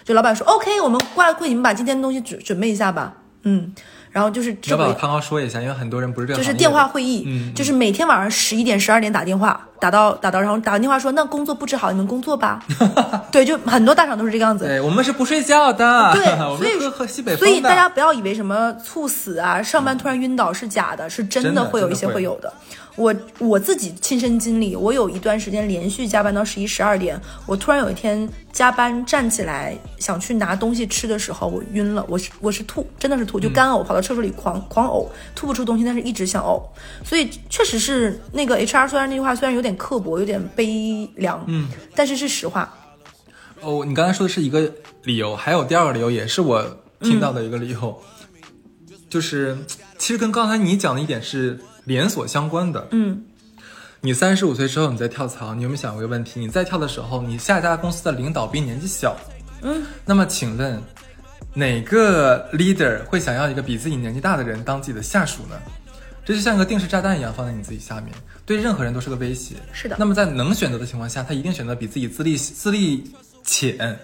[0.03, 3.13] 就老板说 OK，我们挂了会，你们把今天的东西准准备一下吧。
[3.43, 3.73] 嗯，
[4.11, 5.61] 然后就是要这个不要康康说一下？
[5.61, 6.53] 因为很多人不是这个行业的。
[6.53, 12.63] 就是电话会议，嗯就是每天晚上十一点、十二点打电话，打到打到，然后打完电话说那工作布置好，你们工作吧。
[13.31, 14.65] 对，就很多大厂都是这个样子。
[14.65, 16.11] 对，我们是不睡觉的。
[16.13, 22.53] 对 我所以喝喝西北风所以大家不要以为什么猝死啊、上班突然晕倒是假的，是真真的会有一些会会有的。
[22.97, 36.61] 我我自己亲身经历，我有一段时间连续加班到十一、十二点，我突然有一天加班站起来想去拿东西吃的时候，我晕了，我是我是吐，真的是吐，就干呕，跑到厕所里狂狂呕，吐不出东西，但是一直想呕，
[37.05, 42.73] 所以确实是那个 HR 虽然那句话虽然有点刻薄，有点悲凉，嗯，但是是实话，
[43.61, 44.71] 哦，你刚才说的是一个
[45.03, 46.63] 理由，还有第二个理由也是我
[47.01, 48.01] 听到的一个理由，
[49.09, 49.57] 就是
[49.97, 52.87] 其实跟刚才你讲的一点是连锁相关的。
[52.91, 53.23] 嗯，
[54.01, 56.39] 你三十五岁之后你再跳槽，你有没有想过一个问题？
[56.39, 59.15] 你再跳的时候，你下一家公司的领导比你年纪小，
[59.61, 60.81] 嗯，那么请问
[61.53, 65.55] 哪个 leader 会想要一个比自己年纪大的人当自己的下属呢？
[66.23, 68.13] 这就像个定时炸弹一样放在你自己下面，
[68.45, 69.55] 对任何人都是个威胁。
[69.73, 73.11] 是的那么在能选择的情况下，他一定选择比自己资历资历
[73.43, 73.97] 浅，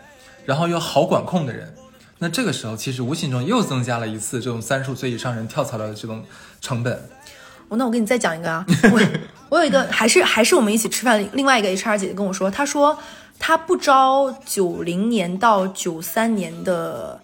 [0.45, 1.73] 然后又好管控的人。
[2.19, 6.23] 那这个时候，其实无形中又增加了一次这种三十五岁以上人跳槽的这种
[6.59, 6.93] 成本。
[7.69, 8.99] 哦，那我给你再讲一个啊，我
[9.49, 12.97] 我有一个还是还是我们一起吃饭，另外一个 HR 姐姐跟我说，她说
[13.37, 17.21] 她不招九零年到九三年的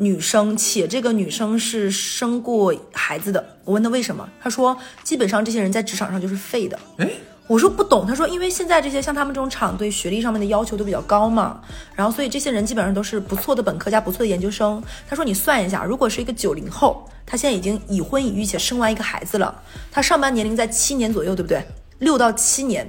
[0.00, 3.44] 女生，且这个女生是生过孩子的。
[3.64, 6.78] 我问她为什么，她说基本上这些人在职场上就是废的。
[6.96, 7.10] 哎，
[7.46, 11.60] 我说不懂，她说因为现在这些像他们这种厂对学历上面的要求都比较高嘛，
[11.94, 14.82] 然后所以这些人基本上都是不错的本科加不错的研究生。
[15.06, 19.54] 她说你算一下，如果是一个九零后，她现在已经已婚已育且生完一个孩子了，
[19.92, 21.62] 她上班年龄在七年左右，对不对？
[21.98, 22.88] 六到七年，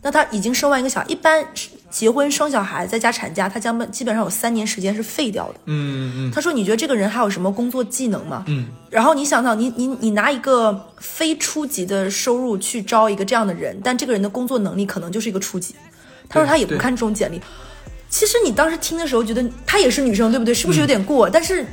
[0.00, 1.44] 那他已经生完一个小，一般
[1.92, 5.54] 结婚生小孩再加产假，他将基本上有三年时间是废掉的。
[5.66, 15.74] 嗯嗯他说：“你觉得这个人还有什么工作技能吗？”嗯，然后你想想，你你你拿一个非初级的收入去招一个这样的人，但这个人的工作能力可能就是一个初级。
[16.28, 17.38] 他说他也不看这种简历。
[18.08, 20.52] 其实你当时听的时候觉得她也是女生，对不对？
[20.52, 21.28] 是不是有点过？
[21.30, 21.64] 但是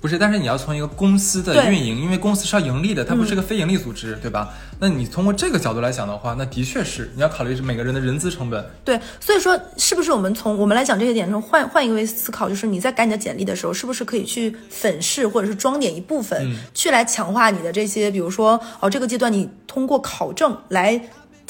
[0.00, 4.54] 不是，但是你要从一个公司的运营，因为公司是要盈利的，它不是个非盈利组织，对吧？
[4.78, 8.64] 那你通过这个角度来讲的话，那的确是你要考虑是每个人的人资成本。
[8.82, 21.00] 对，所以说是不是我们从我们来讲这些点中换换一个位思考，就是你在改你的简历的时候，是不是可以去粉饰或者是装点一部分，嗯去来强化你的这些，比如说哦，这个阶段你通过考证来。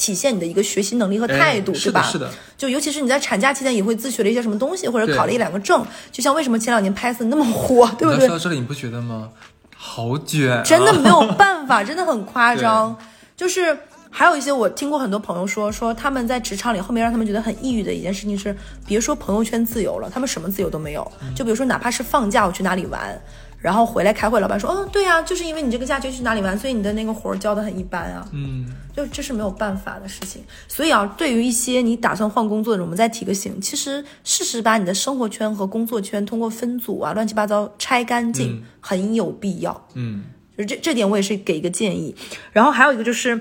[0.00, 2.02] 体现你的一个学习能力和态度，哎对吧？
[2.10, 2.30] 是的。
[2.56, 5.84] 就尤其是你在产假期间也会自学了一些什么东西，或者考了一两个证。
[6.10, 8.28] 就像为什么前两年 Python 那么火，对不对说？
[8.30, 9.28] 到这里，你不觉得吗？
[9.76, 12.96] 好卷、啊， 真的没有办法，真的很夸张。
[13.36, 13.78] 就是
[14.10, 21.12] 还有一些我听过很多朋友说，说他们在职场里后面让他们觉得很抑郁的一件事情是，别说朋友圈自由了，他们什么自由都没有。
[21.36, 23.20] 就比如说，哪怕是放假我去哪里玩，
[23.60, 28.26] 然后回来开会，老板说，哦，对呀、就是因为你这个假期去哪里玩，所以你的那个活儿交的很一般啊。
[28.32, 30.42] 嗯，就这是没有办法的事情。
[30.66, 39.86] 所以啊，对于一些你打算换工作的人，我们再提个醒，其实适时把你的生活圈和工作圈通过分组啊、乱七八糟拆干净，嗯很有必要。
[39.92, 40.24] 嗯，
[40.56, 42.14] 就这这点我也是给一个建议。
[42.52, 43.38] 然后还有一个就是，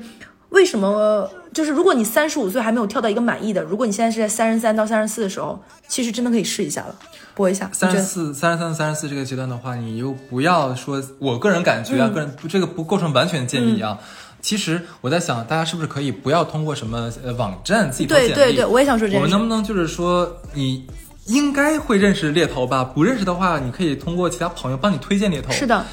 [0.49, 1.29] 为什么？
[1.51, 6.95] 就是如果你三十五岁还没有跳到一个满意的，如果你现在是在三十三到三十四的时候，其实真的可以试一下了，
[7.33, 7.69] 播一下。
[7.73, 13.97] 三十四、三十三、三十四这个阶段的话，你又不要说，我个人感觉啊，个人这个不构成完全建议啊。
[14.41, 18.33] 其实我在想，大家是不是可以不要通过什么呃网站自己投简历？
[18.33, 19.17] 对对对，我也想说这个。
[19.17, 20.87] 我们能不能就是说，你
[21.25, 22.83] 应该会认识猎头吧？
[22.83, 25.51] 不认识的话，你可以通过其他朋友帮你推荐猎头。
[25.51, 25.83] 是的。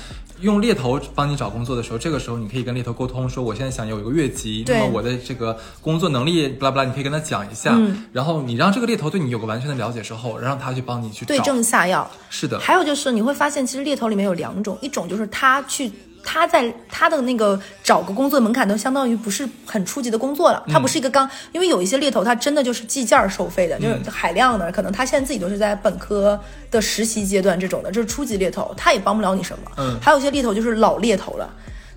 [0.40, 7.78] 用猎头帮你找工作的时候，这个时候你可以跟猎头沟通，说我现在想有一个越级，那么我的这个工作能力，巴拉巴拉，你可以跟他讲一下，
[8.12, 12.10] 然后你让这个猎头对你有个完全的了解之后，让他去帮你去对症下药。
[12.30, 12.58] 是的。
[12.58, 15.90] 还有就是你会发现，其实猎头里面有两种，一种就是他去。
[16.28, 29.70] 他在他的那个找个工作门槛都相当于不是很初级的工作了，他不是一个刚，因为有一些猎头他真的就是计件收费的，就是海量的，可能他现在自己都是在本科的实习阶段这种的，就是初级猎头，他也帮不了你什么。
[29.76, 31.48] 嗯，还有一些猎头就是老猎头了，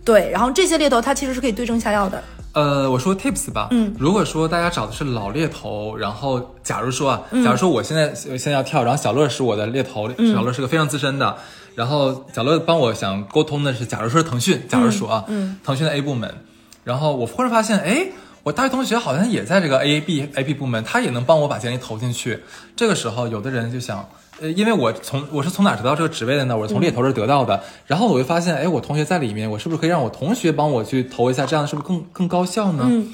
[0.05, 2.23] 对，然后这些猎头他其实是可以对症下药的。
[2.53, 11.35] 呃，我说 tips 吧，嗯，如果说大家找的是老猎头，然后假如说啊，假如说我现在现在要跳，然后小乐是我的猎头，小乐是个非常资深的。
[11.79, 16.29] 然后小乐帮我想沟通的是，假如说是腾讯，假如说啊，嗯，腾讯的 A 部门，
[16.83, 18.05] 然后我忽然发现，哎，
[18.43, 22.41] 我大学同学好像也在这个 A B A B 部门，他也能帮我把简历投进去。
[22.75, 24.09] 这个时候，有的人就想，
[24.41, 26.57] 呃，因为我从我是从哪得到这个职位的呢？
[26.57, 27.63] 我是从猎头这得到的。
[27.87, 31.45] 然后我就发现，哎，我同学在里面，我是不是可以让我同学帮我去投一下？
[31.45, 32.83] 这样是不是更更高效呢？
[32.89, 33.07] 嗯，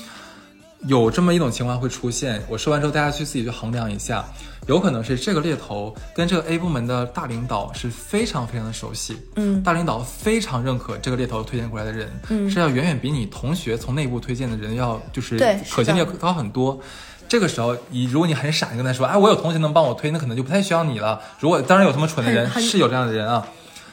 [0.87, 2.41] 有这么一种情况会出现。
[2.49, 4.25] 我说完之后，大家去自己去衡量一下。
[4.67, 16.79] 有可能是这个猎头跟这个 A 部门的大领导是非常非常的熟悉，嗯，大领导非常认可这个猎头推荐过来的人，嗯，是要远远比你同学从内部推荐的人要就是对可信率要高很多。
[17.27, 21.19] 这个时候，你如果你很傻，你跟他说，哎，我有同学能帮我推，那可能就不太需要你了。
[21.39, 23.47] 如果当然有这么蠢的人，是有这样的人啊，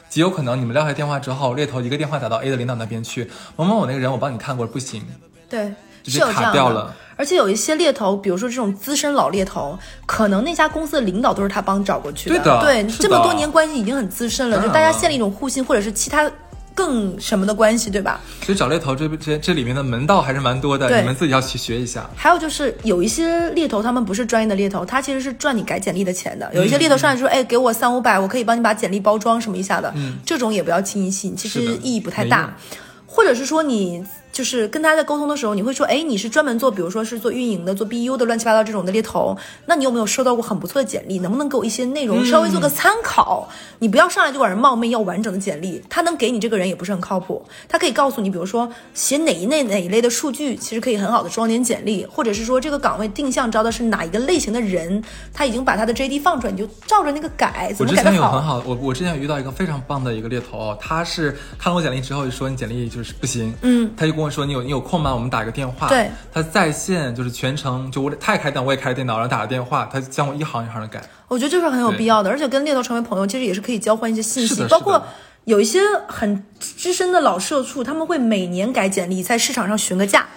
[0.09, 5.03] 极有可能你们撂下电话之后，猎头一个电话打到 A 的领导那边去，某某某那个人我帮你看过，不行，
[5.47, 5.73] 对。
[6.05, 12.35] 是卡掉了，而且有一些猎头，比如说这种资深老猎头，可能那家公司的领导都是他帮找过去的。
[12.35, 16.29] 对的，对，这么多年关系已经很资深了，就大家建立一种互信，或者是其他
[16.75, 18.19] 更什么的关系，对吧？
[18.41, 22.09] 所以找猎头这这这里面的门道还是蛮多的，你们自己要去学一下。
[22.15, 26.49] 还有就是有一些猎头，他们不是专业的猎头，他其实是赚你改简历的钱的。
[26.51, 29.93] 有一些猎头上来说，哎，给我三五百，我可以帮你把简历包装什么一下的，
[30.25, 32.57] 这种也不要轻易信，其实意义不太大。
[33.05, 34.03] 或者是说你。
[34.33, 41.19] 就是跟他在沟通的时候，你会说，哎，你是专门做，比如说是做运营的、做 BU 的，乱七八糟这种的猎头，那你有没有收到过很不错的简历？
[41.19, 43.47] 能不能给我一些内容，稍微做个参考？
[43.77, 47.45] 你不要上来就管人冒昧要完整的简历，他能给你这个人也不是很靠谱。
[47.69, 58.01] 他可以告诉你，比如说写哪一类哪一类的数据，其实可以很好的装点简历，或者是说这个岗位定向招的是哪一个类型的人，他已经把他的 JD 放出来，你就照着那个改，怎么改？
[58.01, 65.13] 我之前有很好，我我之前有遇到一个非常棒的一个猎头，他是看了我简历之后就说你简历就是不行，嗯，他就跟我说你有你有空吗。
[65.13, 71.01] 我们打个电话，对，他在线就是全程就我他也开电脑，我也开电脑，然后打个电话，他将我一行一行的改。
[71.27, 75.03] 我觉得这是很有必要的，而且跟猎头成为朋友，其实也是可以交换一些信息，包括
[75.45, 80.27] 有一些很资深的老社畜，他们会每年改简历，在市场上询个价。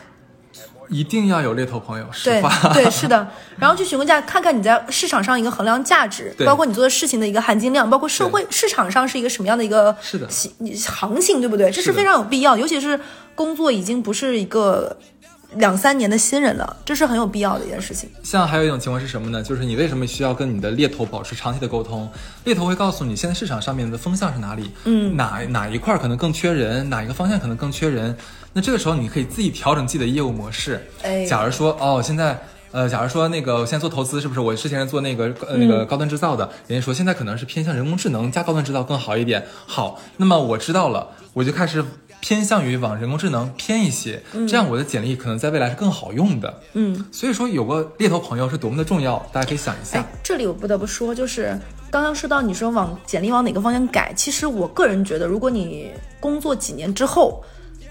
[0.88, 3.26] 一定要有猎头朋友，对对是的，
[3.58, 10.28] 然后去询问价，看看你在市场上一个衡量价值，包括你做的事情的一个含金量，包括社会市场上是一个什么样的一个是的。
[10.30, 11.70] 行情，对不对？
[11.70, 12.98] 这是非常有必要，尤其是
[13.34, 14.96] 工作已经不是一个
[15.54, 18.10] 两三年的新人了，这是很有必要的一件事情。
[18.22, 19.42] 像还有一种情况是什么呢？
[19.42, 22.10] 就是你为什么需要跟你的猎头保持长期的沟通？
[22.44, 28.14] 猎头会告诉你现在市场上面的风向是哪里，嗯，哪哪一块可能更缺人，哪一个方向可能更缺人。
[28.52, 30.84] 那这个时候，你可以自己调整自己的业务模式。
[31.02, 32.38] 哎，假如说，哦，现在，
[32.70, 34.40] 呃，假如说那个我现在做投资，是不是？
[34.40, 39.44] 我之前是做那个呃那个高端制造的，人家说现在可能是偏向人工智能加高端制造更好一点。
[39.66, 41.84] 好，那么我知道了，我就开始
[42.20, 46.62] 偏向于往人工智能偏一些，这样我的简历可能在未来是更好用的。
[46.74, 50.04] 嗯，所以说有个猎头朋友是多么的重要，大家可以想一下。
[50.22, 51.58] 这里我不得不说，就是
[51.90, 57.42] 刚刚说到你说往简历往哪个方向改，其实我个人觉得，如果你工作几年之后。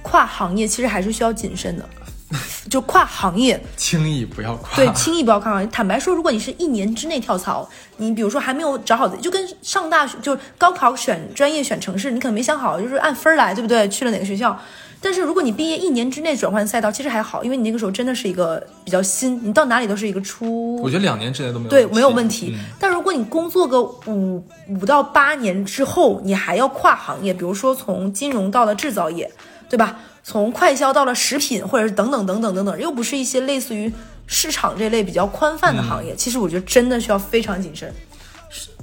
[0.07, 1.89] 跨行业其实还是需要谨慎的，
[2.69, 4.75] 就跨行业，轻易不要跨。
[4.75, 5.69] 对，轻易不要跨行业。
[5.71, 13.87] 坦白说，如果你是一年之内跳槽，你比如说还没有找好，就跟上大学，就是高考选专业、选城市，你可能没想好，就是按分来，对不对？
[13.89, 14.59] 去了哪个学校？
[14.99, 20.77] 但是如果你毕业一年之内转换赛道，其实还好，因为你那个时候真的是一个比较新，你到哪里都是一个初。
[20.81, 22.57] 我觉得两年之内都没有对没有问题。
[22.79, 29.31] 但如果你工作个五五到八年之后，你还要跨行业，比如说从金融到了制造业。
[29.67, 29.99] 对吧？
[30.27, 33.93] 从快销到了食品，或者是等等等等等等，又不是一些类似于
[34.25, 36.15] 市场这类比较宽泛的行业。
[36.15, 37.93] 其实我觉得真的需要非常谨慎。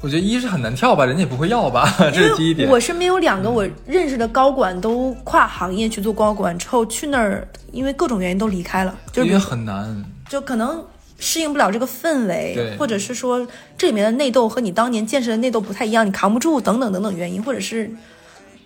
[0.01, 2.69] 我觉得一是很难跳吧，人家也不会要吧，这是第一点。
[2.71, 10.85] 我身边有两个我认识的高管都跨行业去做高管之后，去那儿因为各种原因都离开了，就是因为很难，就可能
[11.19, 13.45] 适应不了这个氛围，或者是说
[13.77, 17.91] 这里面的内斗和你当年见识的内斗不太一样，你扛不住等等等等原因，或者是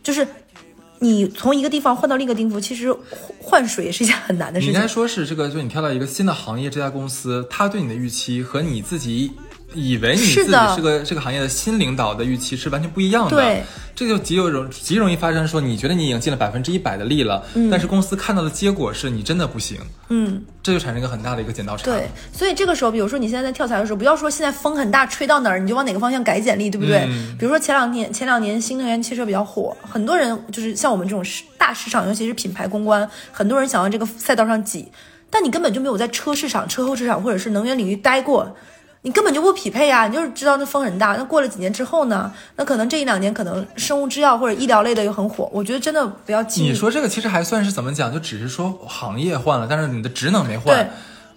[0.03, 0.27] 就是
[1.01, 2.95] 你从一个地方换到另一个地方，其实
[3.41, 4.89] 换水也是一件很难的事情你应该。
[4.89, 9.33] 说是这个，就你跳到一个新的行业，这家公司他对你的预期和你自己
[9.77, 13.37] 以为你自己是个这个行业的新领导的预期是完全不一样的。
[13.37, 13.63] 对，
[13.95, 21.85] 这就极有容极容易发生说，你觉得你已经尽了百分之一百的力了，但是公司看到的结果是你真的不行，嗯，这就产生一个很大的一个剪刀差。
[21.85, 27.07] 对，所以这个时候，比如说你现在在跳槽的时候，不要说现在风很大，吹到哪儿你就往哪个方向改简历，对不对？
[27.09, 34.89] 嗯比如说前两天前两年新能源汽车比较火，很多人就是像我们这种市大市场，尤其是品牌公关，很多人想往这个赛道上挤，
[35.31, 38.57] 但你根本就没有在车市场、车后市场或者是能源领域待过。
[39.07, 41.15] 你根本就不匹配呀、你就是知道那风很大。
[41.17, 42.29] 那过了几年之后呢？
[42.57, 45.49] 那可能这一两年可能生物制药或者医疗类的又很火。
[45.53, 48.13] 我觉得真的不要紧你说这个其实还算是怎么讲？
[48.13, 50.89] 就只是说行业换了，但是你的职能没换对。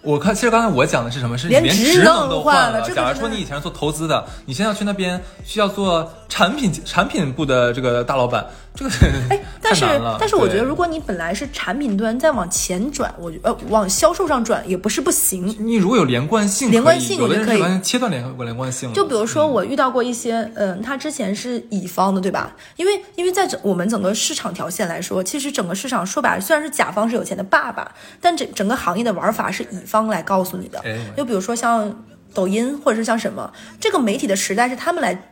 [0.02, 1.38] 我看，其实刚才我讲的是什么？
[1.38, 2.90] 是你连连职能能都换了了。
[2.90, 8.44] 假如说你以前是做投资的，你现在要去那边需要做产品产品部的这个大老板，
[8.74, 8.90] 这个
[9.28, 9.84] 哎，但是
[10.18, 15.54] 但是我觉得，如果你本来是产品端，再往前转，我觉呃往销售上转也不是不行。
[15.58, 18.92] 你如果有连贯性，连贯性我觉得可以切断连连贯性。
[18.92, 22.56] 就比如说，我遇到过一些，嗯，他之前是乙方的，对吧？
[22.76, 30.96] 因为因为在整我们整个市场条线来说，其实整个市场说白了，虽然是甲方是有钱的爸爸，但整整个行业的玩法是乙方来告诉你的哎。
[31.16, 35.26] 就比如说像抖音或者是像什么，这个媒体的时代是他们来。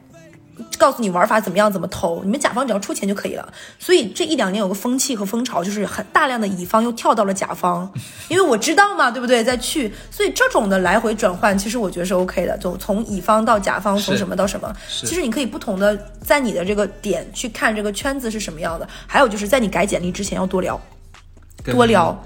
[0.77, 3.53] 告诉你玩法怎么样，怎么投，你们甲方只要出钱就可以了。
[3.79, 7.91] 所以这一两年有个风气和风潮，就是很大量的乙方又跳到了甲方，
[8.29, 9.43] 因为我知道嘛，对不对？
[9.43, 12.57] 再去，所以这种的来回转换，其实我觉得是 OK 的。
[12.59, 18.89] 就从乙方到甲方，从什么到什么，其实你可以不同的在你的这个点去看这个圈子是什么样的。
[19.07, 20.81] 还有就是在你改简历之前要多聊，
[21.65, 22.25] 多聊，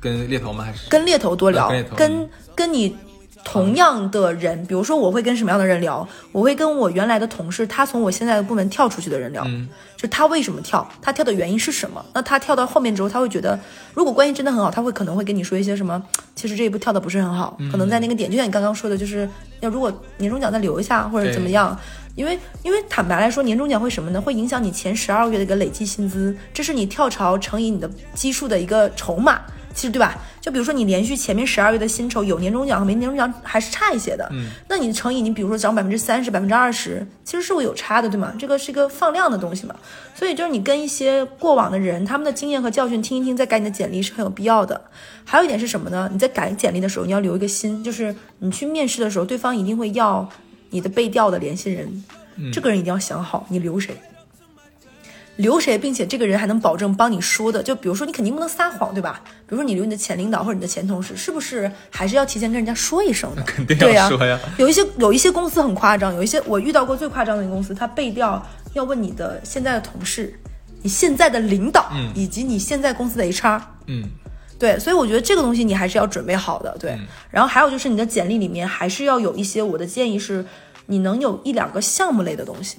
[0.00, 0.64] 跟猎头吗？
[0.64, 2.96] 还是跟猎头多聊跟，跟跟你
[3.44, 6.06] 同样的人，比如说我会跟什么样的人聊？
[6.32, 12.04] 我会跟我原来的同事，他从我现在的部门跳出去的人聊，嗯就他为什么跳，他跳的原因是什么？
[12.14, 13.58] 那他跳到后面之后，他会觉得，
[13.94, 16.02] 如果关系真的很好，他会可能会跟你说一些什么？
[16.34, 19.28] 其实这一步跳的不是很好，嗯可能在那个点，就像你刚刚说的，就是
[19.60, 21.78] 要如果年终奖再留一下或者怎么样。
[22.16, 24.20] 因为，因为坦白来说，年终奖会什么呢？
[24.20, 29.40] 会影响你前十二个月的一个累计薪资，这是你跳槽乘以你的基数的一个筹码。
[29.74, 30.18] 其实对吧？
[30.40, 38.32] 就比如说你连续前面十二月的薪酬有年终奖和没年终奖还是差一些的，嗯，那你乘以你比如说涨百分之三十、百分之二十，其实是会有差的，对吗？
[38.38, 39.74] 这个是一个放量的东西嘛，
[40.14, 44.80] 所以就是你跟一些过往的人他们的经验和教训听一听，再改你的简历是很有必要的。
[45.24, 46.08] 还有一点是什么呢？
[46.12, 50.28] 你在改简历的时候，你要留一个心，就是你去面试的时候，对方一定会要
[50.70, 52.04] 你的被调的联系人，
[52.36, 53.94] 嗯这个人一定要想好你留谁。
[55.40, 59.22] 留谁，并且这个人还能保证帮你说的，就比如说你肯定不能撒谎，对吧？
[59.46, 63.42] 比如说你留你的前领导或者你的前同事，是不是还是要提前跟人家说一声的？
[63.42, 64.38] 肯定要说呀。
[64.58, 70.32] 有一些有一些公司很夸张，有一些我遇到过最夸张的一个公司，他背调要问你的现在的同事、
[70.82, 73.60] 你现在的领导、嗯以及你现在公司的 HR。
[73.86, 74.04] 嗯，
[74.58, 76.76] 对，所以我觉得这个东西你还是要准备好的。
[76.78, 80.44] 对，嗯然后还有就是你的简历里面还是要有一些，我的建议是，
[80.86, 82.76] 你能有一两个项目类的东西，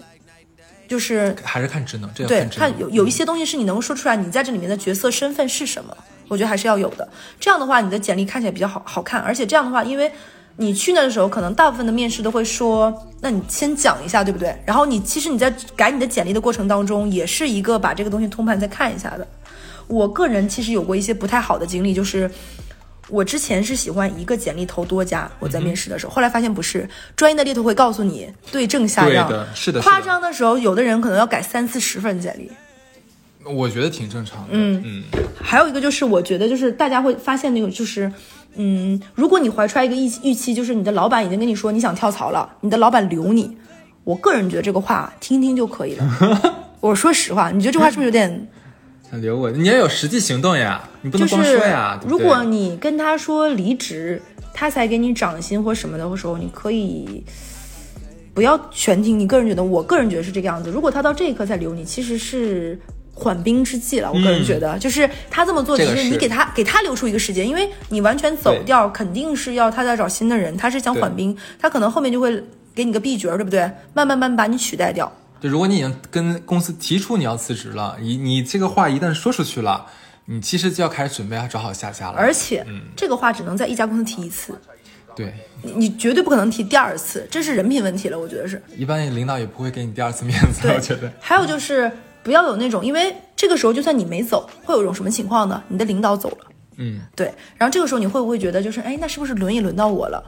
[0.91, 2.45] 就是还是看职能，这要对。
[2.49, 5.95] 看有有一些东西是你能说出来，你在这里面的角色身份是什么，
[6.27, 7.07] 我觉得还是要有的。
[7.39, 10.11] 这样的话，你的简历看起来比较好好看，而且这样的话，因为
[10.57, 14.53] 你去那的时候，可能大部分的面试都会说，那你先讲一下，对不对？
[14.65, 19.25] 然后你其实你在改你的简历的过程当中，也是一个把这个东西通盘再看一下的。
[19.87, 22.29] 我个人其实有过一些不太好的经历，就是。
[23.11, 32.49] 我之前是喜欢一个简历投多家，我在面试的时候，后来发现不是，专业的猎头会告诉你对症下药，对的，是的，夸，张的时候，有的人可能要改三四十份简历。
[33.43, 34.49] 我觉得挺正常的。
[34.51, 35.03] 嗯嗯，
[35.41, 38.11] 还有一个就是，我觉得就是大家会发现那个就是，
[38.55, 43.57] 嗯，如果你怀揣一个预预期，就是你的老板已经跟你说你想跳槽了，你的老板留你，
[44.03, 46.41] 我个人觉得这个话听听就可以了。
[46.79, 48.47] 我说实话，你觉得这话是不是有点？
[49.11, 51.99] 想留我，你要有实际行动呀，你不就是能光说呀。
[52.07, 54.21] 如果你跟他说离职，
[54.53, 57.21] 他才给你涨薪或什么的时候，你可以
[58.33, 59.19] 不要全听。
[59.19, 60.71] 你个人觉得，我个人觉得是这个样子。
[60.71, 62.79] 如果他到这一刻才留你，其实是
[63.13, 64.09] 缓兵之计了。
[64.09, 72.41] 我个人觉得，就是他这么做，其实你给他给他留出一个时间，因为你完全走掉，肯定是要他再找新的人，他是想缓兵，他可能后面就会
[72.73, 73.69] 给你个 B 角，对不对？
[73.93, 75.11] 慢慢慢把你取代掉。
[75.41, 79.87] 就如果你已经跟公司提出你要辞职了，你你这个话一旦说出去了，
[80.25, 82.13] 你其实就要开始准备要找好下家了。
[82.17, 84.55] 而且、嗯这个话只能在一家公司提一次。
[85.13, 88.61] 对你绝对不可能提第二次，这是人品问题了，我觉得是。
[88.77, 91.11] 一般领导也不会给你第二次面子，我觉得。
[91.19, 91.91] 还有就是
[92.23, 95.61] 不要有那种，因为这个时候就算你没走，会有一种什么情况呢？
[95.67, 96.37] 你的领导走了，
[96.77, 100.23] 嗯，对，然后这个时候你会不会觉得就是，哎，那是不是轮也轮到我了？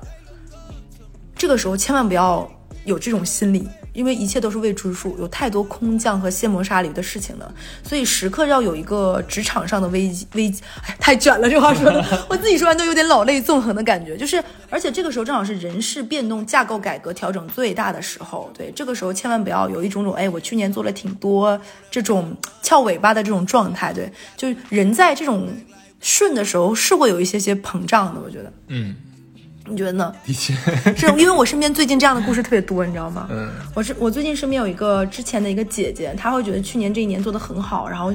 [1.36, 2.50] 这个时候千万不要
[2.84, 10.62] 有这种心理，因为一切都是未知数，有太多空降和卸磨杀驴的事情了，所以时刻要有一个职场上的危机危机。
[10.86, 14.18] 哎，太卷了，这话说的， 我自己说完都有点老泪纵横的感觉。
[14.18, 18.52] 就是，而且这个时候正好是人事变动、架构改革调整最大的时候。
[18.58, 21.60] 对，这个时候千万不要有一种种，哎，我去年做了挺多
[21.92, 23.94] 这种翘尾巴的这种状态。
[23.94, 25.48] 对，就人在这种
[26.02, 28.52] 顺的时候是会有一些些膨胀的，我觉得。
[28.68, 28.96] 嗯，
[29.70, 30.14] 你觉得呢？
[30.26, 30.54] 的确，
[30.96, 33.28] 是因为我身边最近这样的故事特别多，你知道吗？
[33.32, 38.14] 嗯，我是我最近身边有一个之前的一个姐姐，她会觉得去年这一年做的很好，然后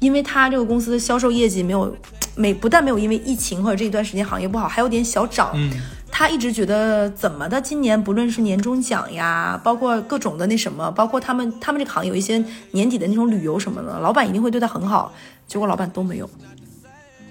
[0.00, 1.96] 因为她这个公司的销售业绩没有
[2.34, 5.52] 没不但没有因为疫情或者这一段时间行业不好，还有点小涨。
[5.54, 5.70] 嗯，
[6.10, 15.12] 她一直觉得怎么的，今年不论是年终奖呀，包括各种的那什么，包括他们他们这个行业有一些年底的那种旅游什么的，老板一定会对她很好，
[15.46, 16.28] 结果老板都没有，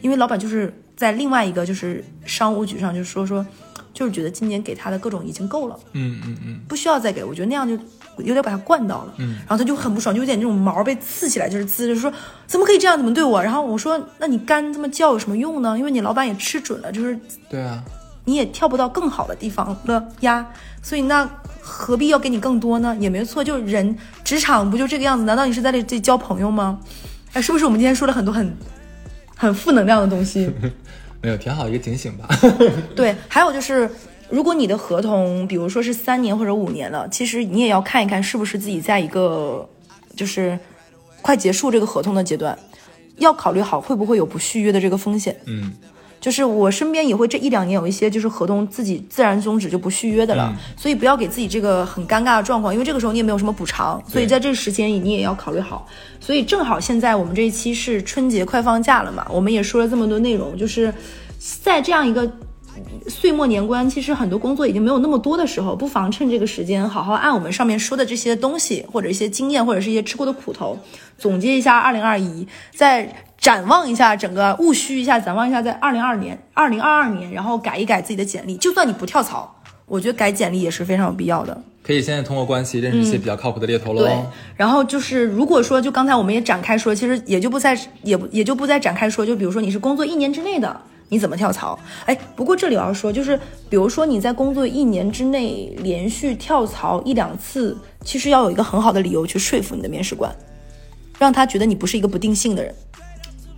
[0.02, 3.46] 因为老板就是在另外一个就是商务局上就说说。
[3.92, 7.24] 就是觉得今年给他的各种已经够了，嗯嗯嗯，不需要再给。
[7.24, 7.74] 我觉得那样就
[8.20, 12.14] 有点把他惯到了，嗯，然后他就很不爽，就有点那种毛被刺起来，就是滋，就是说
[12.46, 13.44] 怎么可以这样，怎么对我？
[13.44, 15.78] 然后我说，那你干这么叫有什么用呢？
[15.78, 17.20] 因为你老板也吃准了，就是
[17.50, 17.84] 对啊，
[18.26, 20.48] 你也跳不到更好的地方了呀，
[20.84, 21.28] 所以那
[21.60, 22.96] 何必要给你更多呢？
[23.00, 25.26] 也没错，就是人职场不就这个样子？
[25.26, 26.80] 难道你是在这里交朋友吗？
[27.34, 28.56] 哎，是不是我们今天说了很多很
[29.40, 30.52] 很负能量的东西？
[31.24, 32.28] 没有，挺好一个警醒吧。
[32.94, 33.90] 对，还有就是，
[34.30, 39.68] 如果你的合同，比如说是三年或者五年了，其实你也要看一看是不是自己在一个
[40.14, 40.60] 就是
[41.22, 42.58] 快结束这个合同的阶段，
[43.18, 45.34] 要考虑好会不会有不续约的这个风险。
[45.46, 45.72] 嗯，
[46.20, 55.88] 就是我身边也会这一两年有一些就是合同自己自然终止就不续约的了，所以不要给自己这个很尴尬的状况，因为这个时候你也没有什么补偿，所以在这个时间你也要考虑好。
[56.20, 60.94] 所以正好现在我们这一期是春节快放假了嘛，我们也说了这么多内容，就是
[61.64, 62.30] 在这样一个。
[63.08, 70.78] 岁末年关，其实很多工作已经没有那么多的时候，不妨趁这个时间，好好按我们上面说的这些东西，或者一些经验，或者是一些吃过的苦头，
[71.18, 78.58] 总结一下二零二一，再展望一下整个务虚一下，展望一下在二零二年、二零二二年，然后改一改自己的简历。
[78.58, 79.56] 就算你不跳槽，
[79.86, 81.62] 我觉得改简历也是非常有必要的。
[81.82, 84.02] 可以现在通过关系认识一些比较靠谱的猎头喽。
[84.02, 84.16] 对，
[84.56, 90.80] 然后就是如果说就刚才我们也展开说，其实也就不再也不也就不再展开说，就比如说你是工作一年之内的。
[91.10, 91.78] 你怎么跳槽？
[92.06, 93.38] 哎，不过这里我要说，就是
[93.70, 100.34] 比如说你在工作一年之内连续跳槽一两次，其实要有一个很好的理由去说服你的面试官，
[101.18, 102.74] 让他觉得你不是一个不定性的人。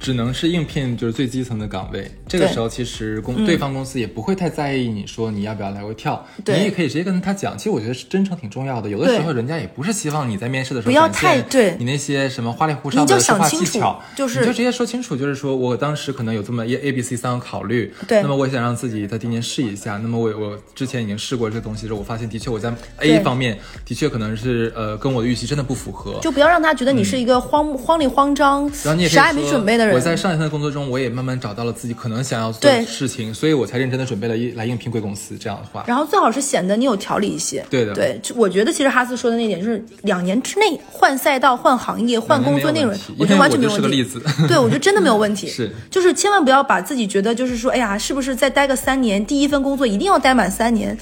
[0.02, 7.56] 只能是应聘就是最基层的岗位，这个时候其实公对方公司也不会太在意你说你要不要来回跳，你也可以直接跟他讲。
[7.56, 11.76] 其实我觉得是真诚挺重要的，有的时候人家也不是希望你在面试的时候不要太对。
[11.78, 29.91] 你那些什么花里胡哨的说话技巧，就是你就直接说清楚，就是说我当时可能有这么 A A B C 三个考虑，对，那么我想让自己在今年试一下，那么我我之前已经试过这个东西之后，我发现的确我在 A 方面的确可能是呃跟我的预期真的不符合，就不要让他觉得你是一个慌慌里慌张，然后你也啥也没准备的人。
[29.94, 30.72] 我在上一份的工作。
[30.72, 35.84] 中我也慢慢找到了自己可能想要做的事情，所以我才认真的准备了一来应聘贵公司这样的话。
[35.86, 37.62] 然后最好是显得你有条理一些。
[37.70, 43.88] 对的，对，我觉得其实哈斯说的那点就是两年之内换赛道、换行业、换工作内容，我觉得完全没有问题。
[43.88, 45.48] 个例子，对我觉得真的没有问题。
[45.52, 50.98] 是，就是千万不要把自己觉得就是说，哎呀，是不是再待个三年，第一份工作一定要待满三年？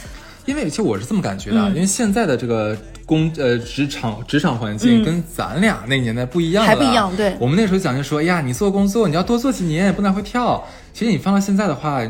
[0.49, 2.75] 因为其实我是这么感觉的，因为现在的这个
[3.05, 7.15] 工呃职场职场环境跟咱俩那年代不一样，还不一样。
[7.15, 10.65] 对，我们那时候讲就说，哎呀，你做工作你要多做几年，不能会跳。
[10.91, 12.01] 其实你放到现在的话，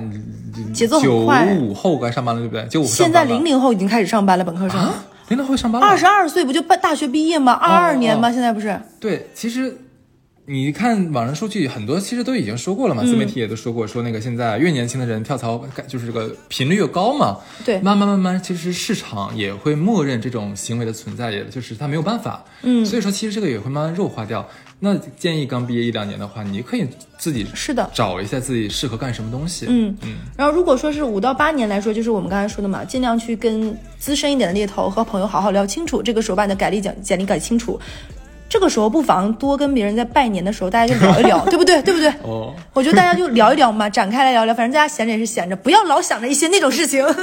[0.74, 1.46] 节奏很快。
[1.46, 2.66] 九五后该上班了，对不对？
[2.70, 4.80] 九五现在零零后已经开始上班了，本科生。
[5.28, 5.86] 零零后上班了。
[5.86, 7.52] 二十二岁不就大学毕业吗？
[7.52, 8.32] 二二年吗？
[8.32, 8.80] 现在不是？
[9.02, 9.78] 对，其实。
[10.52, 17.38] 你看网上数据，很多其实都已经说过了嘛，自媒体也都说过，说那个现在越年轻的人跳槽，就是这个频率越高嘛。
[17.64, 22.44] 对，慢慢慢慢，其实市场也会默认这种行为的存在，也就是他没有办法。
[22.64, 24.44] 嗯，所以说其实这个也会慢慢弱化掉。
[24.80, 26.84] 那建议刚毕业一两年的话，你可以
[27.20, 29.68] 自己是的找一下自己适合干什么东西。
[29.70, 30.16] 嗯嗯。
[30.36, 37.80] 然后如果说是五到八年来说，就是我们刚才说的嘛，尽量去跟资深一点的猎头和朋友好好聊清楚，这个时候把你的改历简简历改清楚。
[38.50, 41.82] 这个时候不妨多跟别人在拜年的时候，大家就聊一聊， 对不对？
[41.84, 42.10] 对不对？
[42.24, 47.06] 哦，我觉得大家就聊一聊嘛，展开来聊聊，反正大家闲着也是闲着，不要老想着一些那种事情。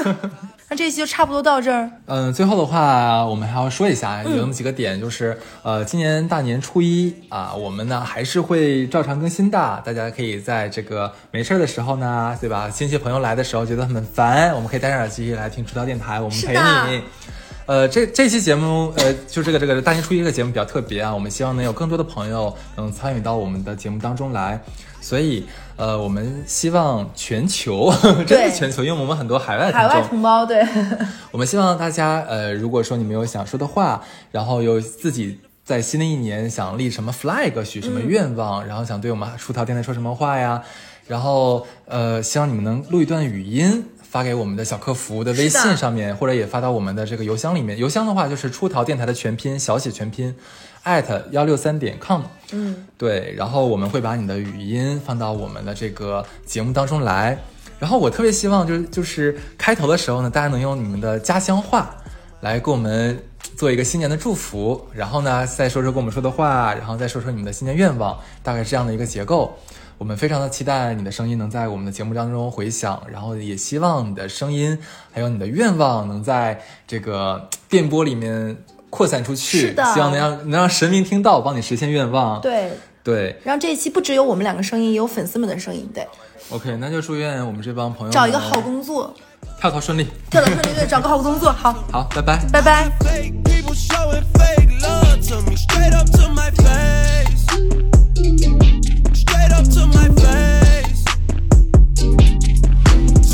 [0.69, 1.89] 那这期就差不多到这儿。
[2.07, 9.81] 嗯，最后的话，我们还要说一下，有那么几个点，就是呃，今年大年初一啊，我们呢还是会照常更新的。
[9.85, 12.69] 大家可以在这个没事儿的时候呢，对吧？
[12.69, 17.03] 亲戚朋友来的时候觉得很烦，我们可以戴上耳机来听出道电台，我们陪你。
[17.67, 24.61] 呃，这这期节目，呃，就这个这个大年初一这个节目比较特别啊，我们希望能有更多的朋友能参与到我们的节目当中来，
[25.01, 25.45] 所以，
[25.75, 27.93] 呃，我们希望全球，
[28.25, 30.65] 真的全球，因为我们很多海外海外同胞，对，
[31.33, 34.01] 我们希望大家，呃，如果说你们有想说的话，
[34.31, 40.63] 然后有自己在新的一年想立什么 flag，许什么愿望，然后想对我们出逃电台说什么话呀，
[41.09, 43.85] 然后，呃，希望你们能录一段语音。
[44.17, 47.77] 发给我们的小客服的微信上面，或者也发到我们的这个邮箱里面。
[47.77, 50.35] 邮箱的话就是出逃电台的全拼小写全拼
[50.87, 52.23] ，at 幺六三点 com。
[52.53, 57.39] 嗯，对，然后我们会把你的语音放到我们的这个节目当中来。
[57.79, 61.95] 然后我特别希望就是就是开头的时候呢，大家能用你们的家乡话
[62.41, 63.23] 来给我们
[63.55, 69.55] 做一个新年的祝福，然后呢再说说跟我们说的话，然后再说说你们的新年愿望，大概是这样的一个结构。
[69.99, 74.79] 我们非常的期待你的声音能在我们的节目当中回响，然后也希望你的声音
[75.13, 78.57] 还有你的愿望能在这个电波里面
[78.91, 79.75] 扩散出去。
[79.95, 82.41] 希望能让能让神明听到，帮你实现愿望。
[82.43, 82.73] 对
[83.03, 85.89] 对，让这一期不只有我们两个声音，也有粉丝们的声音。
[85.95, 86.07] 对
[86.51, 89.15] ，OK，那就祝愿我们这帮朋友找一个好工作，
[89.59, 91.51] 跳槽顺利，跳槽顺利，对，找个好工作。
[91.51, 92.91] 好， 好，拜拜，拜拜。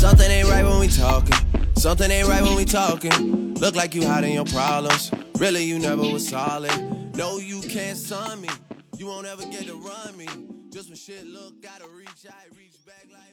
[0.03, 1.37] Something ain't right when we talking.
[1.75, 3.53] Something ain't right when we talking.
[3.55, 5.11] Look like you hiding your problems.
[5.37, 7.15] Really, you never was solid.
[7.15, 8.49] No, you can't sign me.
[8.97, 10.27] You won't ever get to run me.
[10.69, 13.32] Just when shit look, gotta reach out, reach back like.